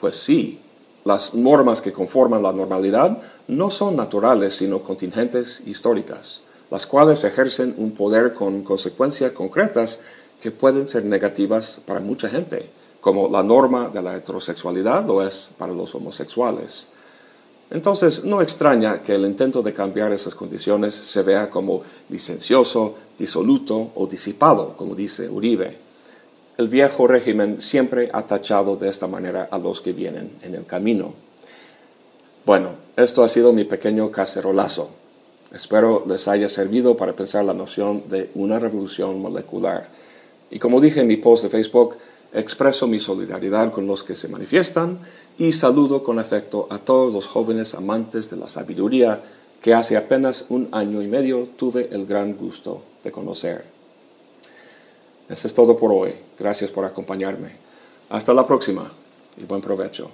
Pues 0.00 0.14
sí, 0.14 0.60
las 1.04 1.34
normas 1.34 1.82
que 1.82 1.92
conforman 1.92 2.42
la 2.42 2.52
normalidad 2.52 3.18
no 3.48 3.70
son 3.70 3.96
naturales 3.96 4.54
sino 4.54 4.82
contingentes 4.82 5.62
históricas 5.66 6.42
las 6.70 6.86
cuales 6.86 7.24
ejercen 7.24 7.74
un 7.78 7.92
poder 7.92 8.34
con 8.34 8.62
consecuencias 8.62 9.32
concretas 9.32 9.98
que 10.40 10.50
pueden 10.50 10.88
ser 10.88 11.04
negativas 11.04 11.80
para 11.86 12.00
mucha 12.00 12.28
gente, 12.28 12.68
como 13.06 13.28
la 13.28 13.44
norma 13.44 13.88
de 13.88 14.02
la 14.02 14.16
heterosexualidad 14.16 15.06
lo 15.06 15.24
es 15.24 15.50
para 15.56 15.72
los 15.72 15.94
homosexuales. 15.94 16.88
Entonces, 17.70 18.24
no 18.24 18.42
extraña 18.42 19.00
que 19.00 19.14
el 19.14 19.24
intento 19.26 19.62
de 19.62 19.72
cambiar 19.72 20.10
esas 20.10 20.34
condiciones 20.34 20.92
se 20.92 21.22
vea 21.22 21.48
como 21.48 21.82
licencioso, 22.08 22.96
disoluto 23.16 23.92
o 23.94 24.08
disipado, 24.08 24.76
como 24.76 24.96
dice 24.96 25.28
Uribe. 25.28 25.78
El 26.56 26.66
viejo 26.66 27.06
régimen 27.06 27.60
siempre 27.60 28.08
ha 28.12 28.22
tachado 28.22 28.74
de 28.74 28.88
esta 28.88 29.06
manera 29.06 29.46
a 29.52 29.58
los 29.58 29.80
que 29.80 29.92
vienen 29.92 30.28
en 30.42 30.56
el 30.56 30.66
camino. 30.66 31.14
Bueno, 32.44 32.70
esto 32.96 33.22
ha 33.22 33.28
sido 33.28 33.52
mi 33.52 33.62
pequeño 33.62 34.10
cacerolazo. 34.10 34.90
Espero 35.52 36.02
les 36.08 36.26
haya 36.26 36.48
servido 36.48 36.96
para 36.96 37.12
pensar 37.12 37.44
la 37.44 37.54
noción 37.54 38.02
de 38.08 38.32
una 38.34 38.58
revolución 38.58 39.22
molecular. 39.22 39.86
Y 40.50 40.58
como 40.58 40.80
dije 40.80 41.02
en 41.02 41.06
mi 41.06 41.18
post 41.18 41.44
de 41.44 41.50
Facebook, 41.50 41.98
expreso 42.32 42.86
mi 42.86 42.98
solidaridad 42.98 43.72
con 43.72 43.86
los 43.86 44.02
que 44.02 44.16
se 44.16 44.28
manifiestan 44.28 44.98
y 45.38 45.52
saludo 45.52 46.02
con 46.02 46.18
afecto 46.18 46.66
a 46.70 46.78
todos 46.78 47.12
los 47.12 47.26
jóvenes 47.26 47.74
amantes 47.74 48.30
de 48.30 48.36
la 48.36 48.48
sabiduría 48.48 49.22
que 49.60 49.74
hace 49.74 49.96
apenas 49.96 50.44
un 50.48 50.68
año 50.72 51.02
y 51.02 51.08
medio 51.08 51.48
tuve 51.56 51.88
el 51.92 52.06
gran 52.06 52.36
gusto 52.36 52.82
de 53.02 53.10
conocer. 53.10 53.64
Eso 55.28 55.46
es 55.46 55.54
todo 55.54 55.76
por 55.76 55.92
hoy. 55.92 56.14
Gracias 56.38 56.70
por 56.70 56.84
acompañarme. 56.84 57.50
Hasta 58.10 58.32
la 58.32 58.46
próxima 58.46 58.90
y 59.36 59.44
buen 59.44 59.60
provecho. 59.60 60.10